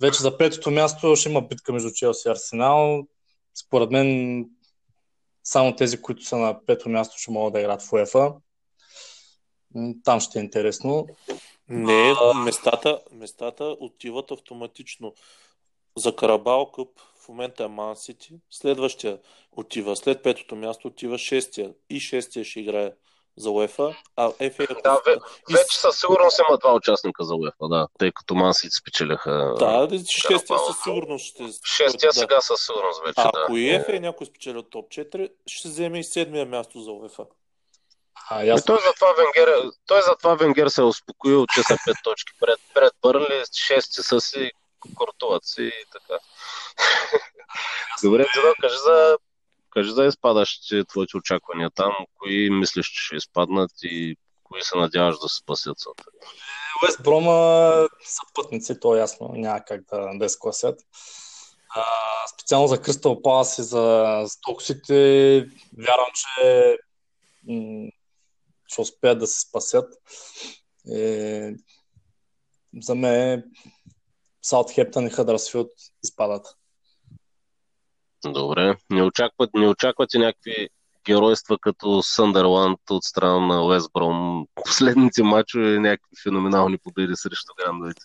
[0.00, 3.06] Вече за петото място ще има битка между Челси и Арсенал.
[3.54, 4.46] Според мен
[5.44, 8.32] само тези, които са на пето място, ще могат да играят в УЕФА.
[10.04, 11.06] Там ще е интересно.
[11.68, 12.14] Не,
[12.44, 15.14] местата, местата отиват автоматично.
[15.96, 16.88] За Карабал Къп
[17.24, 19.18] в момента е Ман Сити, следващия
[19.52, 22.92] отива, след петото място отива шестия и шестия ще играе
[23.36, 24.66] за УЕФА, а ЕФА...
[24.82, 25.16] Да, ве,
[25.52, 29.54] вече със сигурност има два участника за УЕФА, да, тъй като Ман Сити спечелиха...
[29.58, 31.44] Да, шестия със сигурност ще...
[31.76, 32.20] Шестия да.
[32.20, 33.40] сега със сигурност вече, а, да.
[33.44, 37.24] Ако и ЕФА някой спечели от топ 4, ще вземе и седмия място за УЕФА.
[38.30, 38.66] А, ясно.
[38.66, 42.92] той, затова Венгер, той затова Венгер се е успокоил, че са пет точки пред, пред
[43.02, 44.50] Бърнли, шести са си,
[44.94, 46.18] кортуват си и така.
[48.02, 49.18] Добре, Дзидо, кажи за,
[49.70, 55.18] кажи за изпадащите твоите очаквания там, кои мислиш, че ще изпаднат и кои се надяваш
[55.18, 55.76] да се спасят
[56.82, 60.80] Уест Брома са пътници, то е ясно, няма как да, да изкласят.
[61.74, 61.84] А,
[62.34, 64.94] специално за Кристал Палас и за Стоксите,
[65.78, 66.76] вярвам, че
[67.48, 67.90] м-
[68.68, 69.94] ще успеят да се спасят.
[70.86, 71.56] И,
[72.82, 73.44] за мен
[74.42, 75.70] Саутхептън и Хъдърсфилд
[76.04, 76.46] изпадат.
[78.24, 78.76] Добре.
[78.90, 80.68] Не, очакват, не очаквате някакви
[81.06, 84.46] геройства като Съндърланд от страна на Уестбром.
[84.54, 88.02] Последните мачове някакви феноменални победи срещу грандовете.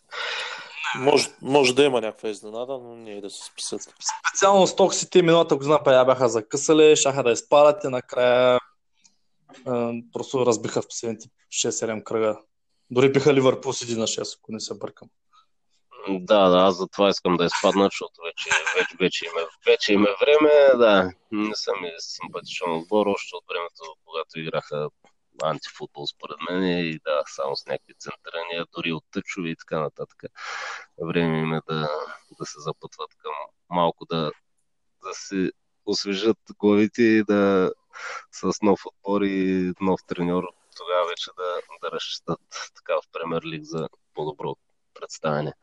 [1.00, 3.94] Може, може да има някаква изненада, но не е да се спасят.
[4.30, 8.60] Специално стоксите миналата година па бяха закъсали, шаха да изпадат и накрая
[10.14, 12.40] просто разбиха в последните 6-7 кръга.
[12.90, 15.10] Дори биха Ливърпул с 1 на 6, ако не се бъркам.
[16.10, 20.78] Да, да, аз затова искам да изпадна, защото вече, вече, вече, има, вече има време.
[20.78, 24.90] Да, не съм и симпатичен отбор, още от времето, когато играха
[25.44, 30.24] антифутбол според мен и да, само с някакви центрания, дори от тъчови и така нататък.
[31.02, 31.90] Време им е да,
[32.40, 33.34] да се запътват към
[33.70, 34.32] малко да,
[35.04, 35.52] да се
[35.86, 37.72] освежат главите и да
[38.32, 40.44] с нов отбор и нов треньор
[40.78, 41.44] тогава вече да,
[41.82, 42.40] да разчитат
[42.76, 44.56] така в Премьер Лиг за по-добро
[44.94, 45.54] представяне.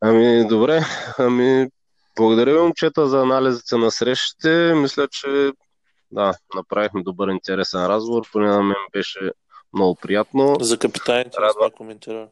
[0.00, 0.80] Ами, добре.
[1.18, 1.70] Ами,
[2.16, 4.74] благодаря ви, момчета, за анализите на срещите.
[4.74, 5.52] Мисля, че
[6.10, 8.22] да, направихме добър интересен разговор.
[8.32, 9.30] Поне на мен беше
[9.72, 10.56] много приятно.
[10.60, 11.70] За капитаните Радва...
[11.70, 12.28] коментира.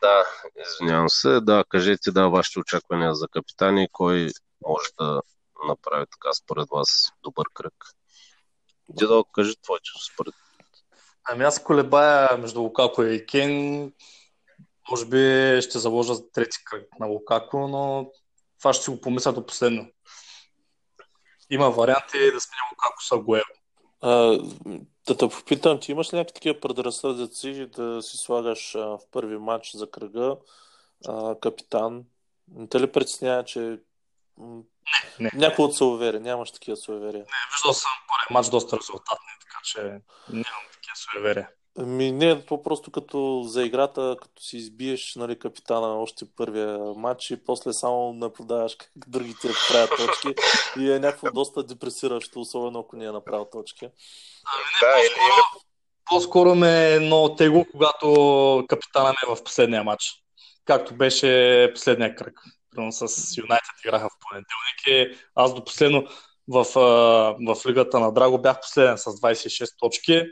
[0.00, 0.24] Да,
[0.66, 1.40] извинявам се.
[1.40, 3.88] Да, кажете да вашите очаквания за капитани.
[3.92, 4.28] Кой
[4.66, 5.22] може да
[5.66, 7.74] направи така според вас добър кръг?
[8.88, 10.34] Дедо, кажи твоите според
[11.30, 13.92] Ами аз колебая между Лукако и Кен.
[14.90, 18.10] Може би ще заложа за трети кръг на Лукако, но
[18.58, 19.86] това ще си го помисля до последно.
[21.50, 23.44] Има варианти да сменя Лукако с Агуеро.
[25.06, 29.38] да те попитам, ти имаш ли някакви такива предразсъдъци да си слагаш а, в първи
[29.38, 30.36] матч за кръга
[31.08, 32.04] а, капитан?
[32.48, 33.80] Не те ли притеснява, че
[35.20, 35.30] не, не.
[35.34, 37.20] Някой от суеверия, нямаш такива суеверия.
[37.20, 39.80] Не, виждал съм първи матч доста резултатни, така че
[40.28, 41.48] нямам такива суеверия.
[41.78, 47.30] Ми, не, то просто като за играта, като си избиеш нали, капитана още първия матч
[47.30, 50.34] и после само наблюдаваш как другите правят точки
[50.78, 53.84] и е някакво доста депресиращо, особено ако не е направил точки.
[53.84, 55.64] Ами не, да, по-скоро,
[56.04, 60.04] по-скоро ме е много тегло, когато капитана ме е в последния матч.
[60.64, 62.42] Както беше последния кръг.
[62.70, 66.06] Примерно с Юнайтед играха в понеделник и аз до последно
[66.48, 66.64] в,
[67.54, 70.22] в лигата на Драго бях последен с 26 точки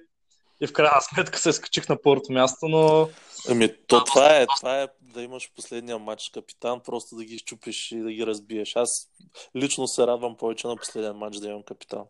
[0.60, 3.08] и в крайна сметка се скачих на първото място, но...
[3.48, 7.92] Ами, то това е, това е да имаш последния матч капитан, просто да ги щупиш
[7.92, 8.76] и да ги разбиеш.
[8.76, 9.08] Аз
[9.56, 12.04] лично се радвам повече на последния матч да имам капитан.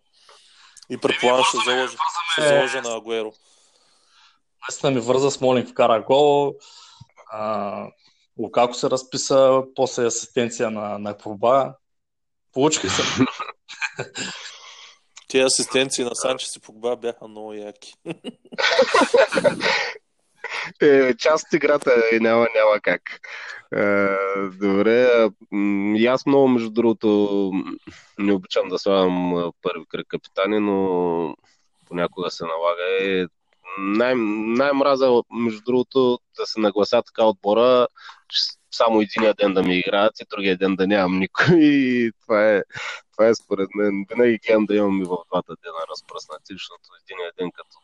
[0.91, 1.97] И предполагам ще заложа,
[2.33, 3.33] ще заложа на Агуеро.
[4.68, 6.55] Наистина ми върза Смолинг вкара гол.
[7.33, 7.87] А,
[8.39, 11.74] Лукако се разписа, после асистенция на, на Погба.
[12.53, 13.03] Получиха се.
[15.28, 17.95] Тези асистенции на Санчес и Погба бяха много яки.
[20.80, 23.03] е, част от играта е, няма, няма как.
[23.74, 24.07] Е,
[24.59, 25.28] добре,
[25.97, 27.53] и аз много, между другото,
[28.18, 31.37] не обичам да слагам първи кръг капитани, но
[31.87, 32.82] понякога се налага.
[33.01, 33.26] Е,
[33.79, 34.14] най-
[34.57, 37.89] най-мраза, между другото, да се наглася така отбора,
[38.29, 41.47] че само единия ден да ми играят и другия ден да нямам никой.
[41.61, 42.62] И това е,
[43.12, 44.07] това е според мен.
[44.11, 47.77] Винаги гледам да имам и в двата дена разпръснати, защото единия ден като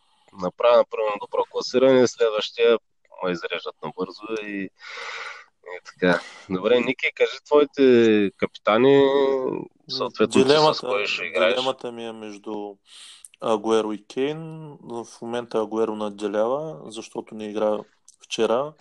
[0.42, 2.78] направя, например, добро класиране, следващия
[3.24, 4.62] ме изреждат набързо и,
[5.66, 6.20] и така.
[6.50, 9.02] Добре, Ники, кажи твоите капитани,
[9.88, 11.54] съответно дилемата, с кой ще играеш.
[11.54, 12.74] Дилемата ми е между
[13.42, 14.72] Агуеро и Кейн.
[14.80, 17.78] В момента Агуеро надделява, защото не игра
[18.24, 18.74] вчера.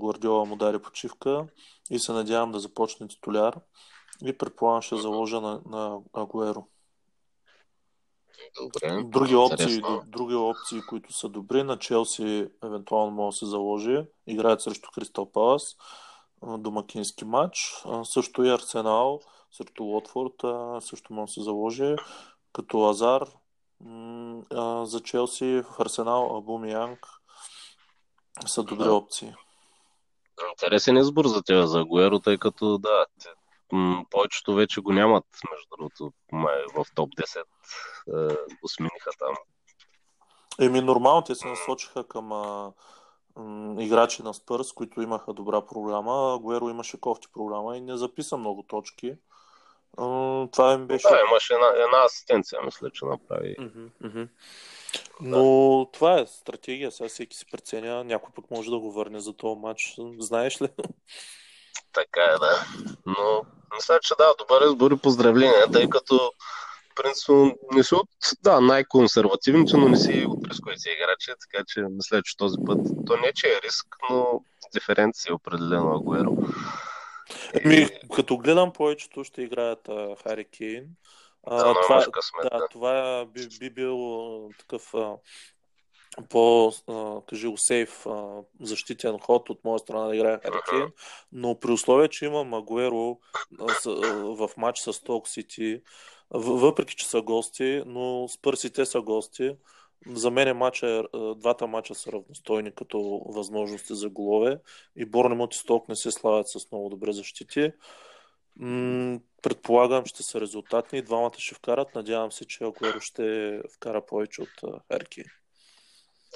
[0.00, 1.46] Гвардиола му даде почивка
[1.90, 3.60] и се надявам да започне титуляр
[4.24, 6.66] и предполагам ще заложа на, на Агуеро.
[8.62, 9.02] Добре.
[9.04, 14.06] Други опции, други опции, които са добри, на Челси евентуално може да се заложи.
[14.26, 15.76] Играят срещу Кристал Палас,
[16.58, 17.84] домакински матч.
[18.04, 19.20] Също и Арсенал
[19.52, 20.34] срещу Лотфорд
[20.84, 21.96] също може да се заложи.
[22.54, 23.26] Като Азар
[24.82, 27.06] за Челси в Арсенал, Абуми Янг
[28.46, 29.34] са добри опции.
[30.50, 33.06] Интересен избор за теб, за Гуеро, тъй като да,
[34.10, 39.34] повечето вече го нямат, между другото, май в топ 10 е, го смениха там.
[40.60, 42.72] Еми, нормално те се насочиха към а,
[43.36, 46.38] м, играчи на Спърс, които имаха добра програма.
[46.42, 49.16] Гуеро имаше кофти програма и не записа много точки.
[50.52, 51.08] Това им беше...
[51.08, 53.56] Да, имаше една, една асистенция, мисля, че направи.
[53.58, 54.28] Mm-hmm, mm-hmm.
[55.20, 55.90] Но да.
[55.92, 59.60] това е стратегия, сега всеки си преценя, някой пък може да го върне за този
[59.60, 59.94] матч.
[60.18, 60.68] Знаеш ли?
[61.92, 62.64] Така е, да.
[63.06, 63.42] Но
[63.74, 66.32] мисля, че да, добър избор и поздравления, тъй като
[66.94, 68.08] принципно не са от
[68.42, 73.16] да, най-консервативните, но не си от рисковите играчи, така че мисля, че този път то
[73.16, 74.40] не че е риск, но
[74.74, 76.36] диференция е определено Агуеро.
[77.64, 78.08] Ами, и...
[78.14, 79.88] като гледам повечето ще играят
[80.22, 80.84] Хари Кейн.
[81.46, 85.16] А, да, това, късмет, да, да, това би, би бил такъв а,
[86.28, 90.86] по, а, кажи го, сейф а, защитен ход от моя страна да играе Хари
[91.32, 93.18] но при условие, че има Магуеро
[94.36, 95.82] в матч с Ток Сити,
[96.30, 99.56] въпреки, че са гости, но Спърсите са гости,
[100.12, 101.04] за мен матча,
[101.36, 104.58] двата мача са равностойни като възможности за голове
[104.96, 107.72] и Борнемот и Сток не се славят с много добре защити.
[109.42, 111.02] предполагам, ще са резултатни.
[111.02, 111.94] Двамата ще вкарат.
[111.94, 115.24] Надявам се, че Агуеро ще вкара повече от Ерки.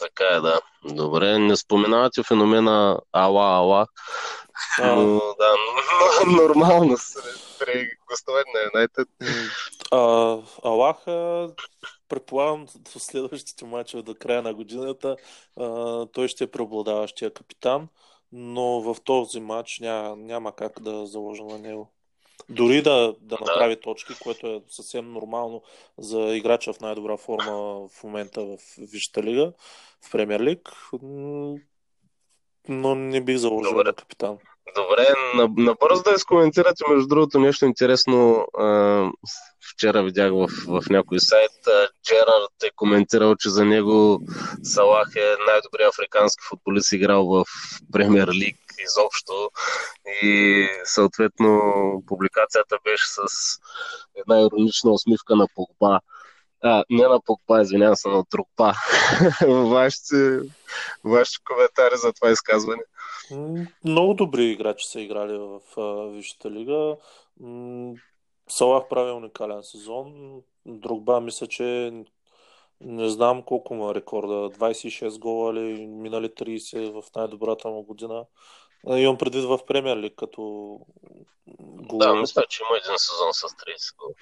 [0.01, 0.61] Така е, да.
[0.85, 3.87] Добре, не споменавате феномена Ала Ала.
[4.79, 5.55] Но, да,
[6.27, 6.97] нормално
[7.59, 9.09] при гостове на Юнайтед.
[9.91, 11.05] Алах,
[12.09, 15.17] предполагам, в следващите мачове до края на годината
[16.13, 17.89] той ще е преобладаващия капитан,
[18.33, 21.93] но в този матч няма, няма как да заложа на него.
[22.49, 23.81] Дори да, да направи да.
[23.81, 25.63] точки, което е съвсем нормално
[25.99, 29.53] за играча в най-добра форма в момента в Висшата лига,
[30.01, 30.73] в Премьер лиг,
[32.69, 34.39] но не бих заложил на капитан.
[34.75, 35.07] Добре,
[35.57, 38.47] набързо да изкоментирате, между другото, нещо интересно.
[39.73, 41.51] Вчера видях в, в някой сайт.
[42.07, 44.21] Джерард е коментирал, че за него
[44.63, 47.45] Салах е най-добрият африкански футболист, играл в
[47.93, 49.51] Премьер Лиг изобщо.
[50.23, 51.61] И съответно
[52.07, 53.23] публикацията беше с
[54.15, 56.01] една иронична усмивка на Погба.
[56.63, 58.73] А, не на Погба, извинявам се, на Трупа.
[59.49, 60.41] вашите,
[61.05, 62.83] вашите коментари за това изказване.
[63.85, 65.61] Много добри играчи са играли в
[66.13, 66.97] Висшата лига.
[68.49, 70.41] Салах прави уникален сезон.
[70.67, 71.93] Другба мисля, че
[72.81, 74.51] не знам колко му е рекорда.
[74.51, 78.25] 26 гола или минали 30 в най-добрата му година.
[78.87, 80.41] Имам предвид в Премьер Лиг, като
[81.89, 81.99] гол.
[81.99, 84.15] Да, мисля, че има един сезон с 30 гол.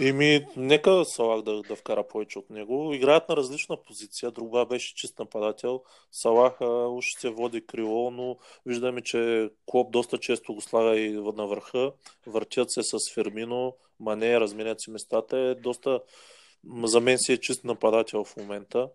[0.00, 2.92] Ими, нека Салах да, да вкара повече от него.
[2.94, 4.30] Играят на различна позиция.
[4.30, 5.82] Друга беше чист нападател.
[6.12, 8.36] Салах уж се води крило, но
[8.66, 11.92] виждаме, че Клоп доста често го слага и на върха.
[12.26, 15.38] Въртят се с Фермино, Мане, разменят си местата.
[15.38, 16.00] Е доста...
[16.84, 18.88] За мен си е чист нападател в момента.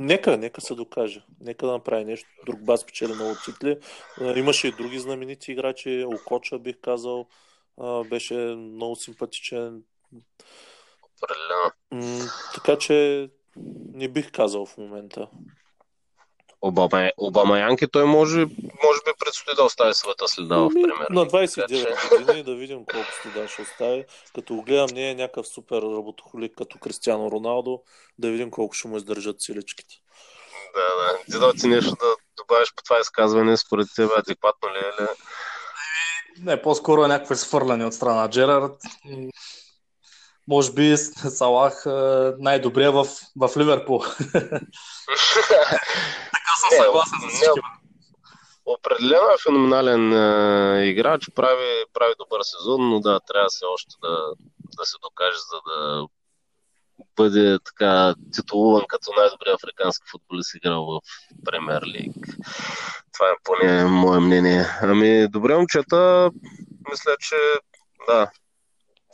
[0.00, 1.24] Нека, нека се докаже.
[1.40, 2.28] Нека да направи нещо.
[2.46, 3.78] Друг бас печели много титли.
[4.36, 6.04] Имаше и други знаменити играчи.
[6.06, 7.26] Окоча бих казал.
[8.10, 9.82] Беше много симпатичен.
[11.02, 11.72] Определено.
[12.54, 13.28] Така че
[13.94, 15.28] не бих казал в момента.
[16.62, 18.38] Обама, Обама Янки, той може,
[18.84, 21.06] може би предстои да остави своята следа в пример.
[21.10, 24.04] На 29 години да видим колко следа ще остави.
[24.34, 27.82] Като го гледам, не е някакъв супер работохолик като Кристиано Роналдо,
[28.18, 29.94] да видим колко ще му издържат силичките.
[30.74, 31.18] Да, да.
[31.24, 35.06] Ти да ти нещо да добавиш по това изказване, според теб адекватно ли е ли?
[36.40, 38.76] Не, по-скоро е някакво изхвърляне от страна на Джерард.
[40.48, 41.90] Може би Салах е,
[42.38, 43.06] най-добрия в,
[43.36, 44.02] в Ливерпул.
[46.60, 47.60] съм съгласен с всички.
[48.66, 54.32] Определено е феноменален е, играч, прави, прави добър сезон, но да, трябва се още да,
[54.78, 56.06] да се докаже, за да
[57.16, 61.00] бъде така титулуван като най-добрият африкански футболист играл в
[61.44, 62.14] Премьер Лиг.
[63.14, 64.66] Това е поне мое мнение.
[64.82, 66.30] Ами, добре, момчета,
[66.90, 67.36] мисля, че
[68.08, 68.30] да,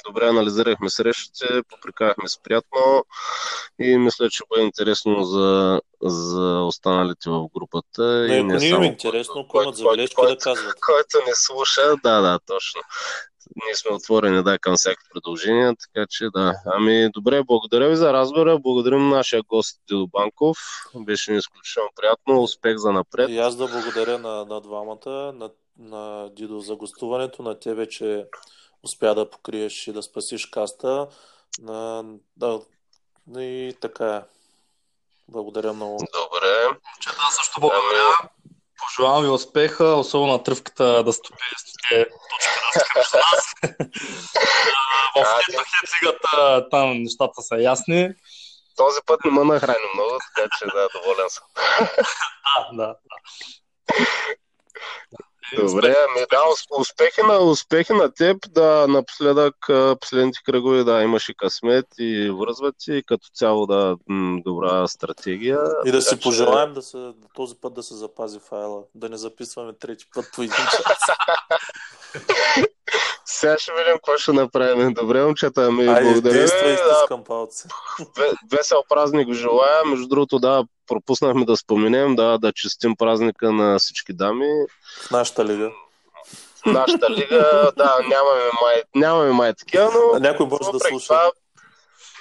[0.07, 3.05] добре анализирахме срещите, поприкахме се приятно
[3.78, 8.02] и мисля, че бъде интересно за, за останалите в групата.
[8.02, 10.74] Не, и ако не им е интересно, ако имат забележки да казват.
[10.80, 12.80] Който не слуша, да, да, точно.
[13.64, 16.55] Ние сме отворени да, към всяки предложения, така че да.
[16.66, 20.59] Ами добре, благодаря ви за разговора, благодарим нашия гост Дидо Банков.
[20.94, 23.30] Беше ни изключително приятно, успех за напред.
[23.30, 28.26] И аз да благодаря на, на двамата, на, на Дидо за гостуването, на тебе, че
[28.85, 31.09] успя да покриеш и да спасиш каста.
[31.59, 32.05] На,
[32.37, 32.61] да,
[33.39, 34.22] и така е.
[35.28, 35.99] Благодаря много.
[35.99, 36.78] Добре.
[37.01, 38.11] Че да, също благодаря.
[38.78, 43.55] Пожелавам ви успеха, особено на тръвката да стопе стоте точка разлика между нас.
[45.16, 45.43] В
[45.80, 48.14] хетлигата там нещата са ясни.
[48.76, 51.45] Този път не ме нахрани много, така че да, доволен съм.
[52.72, 52.95] да, да.
[55.57, 56.38] Добре, ами да,
[56.78, 59.55] успехи на, успехи на теб, да, напоследък,
[60.00, 63.96] последните кръгове, да, имаше късмет и връзват и като цяло, да,
[64.44, 65.61] добра стратегия.
[65.84, 69.72] И да си пожелаем да се, този път да се запази файла, да не записваме
[69.72, 70.98] трети път по един час.
[73.27, 74.95] Сега ще видим какво ще направим.
[74.95, 76.35] Добре, момчета, ами Айде, благодаря.
[76.35, 77.68] действай, да, палци.
[78.53, 79.85] Весел празник желая.
[79.85, 84.49] Между другото, да, пропуснахме да споменем, да, да честим празника на всички дами.
[85.07, 85.70] В нашата лига.
[86.62, 90.18] В нашата лига, да, нямаме май, нямаме май такива, но...
[90.20, 91.07] Някой може да слуша.
[91.07, 91.31] Това,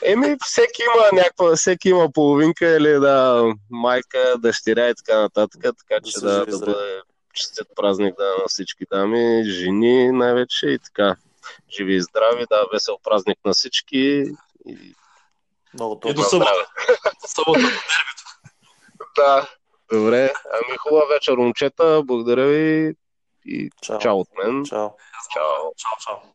[0.05, 6.01] Еми, всеки има някаква, всеки има половинка или да, майка, дъщеря и така нататък, така
[6.05, 7.01] че да, да бъде
[7.33, 11.15] честит празник да, на всички дами, жени най-вече и така.
[11.71, 14.23] Живи и здрави, да, весел празник на всички.
[14.65, 14.95] И,
[15.73, 16.51] Много и до събота.
[17.27, 19.49] събота до Да,
[19.91, 20.33] добре.
[20.53, 22.01] Ами хубава вечер, момчета.
[22.03, 22.95] Благодаря ви
[23.45, 23.99] и Чао.
[23.99, 24.65] чао от мен.
[24.65, 24.89] Чао.
[25.33, 25.73] Чао.
[25.77, 26.33] Чао, чао.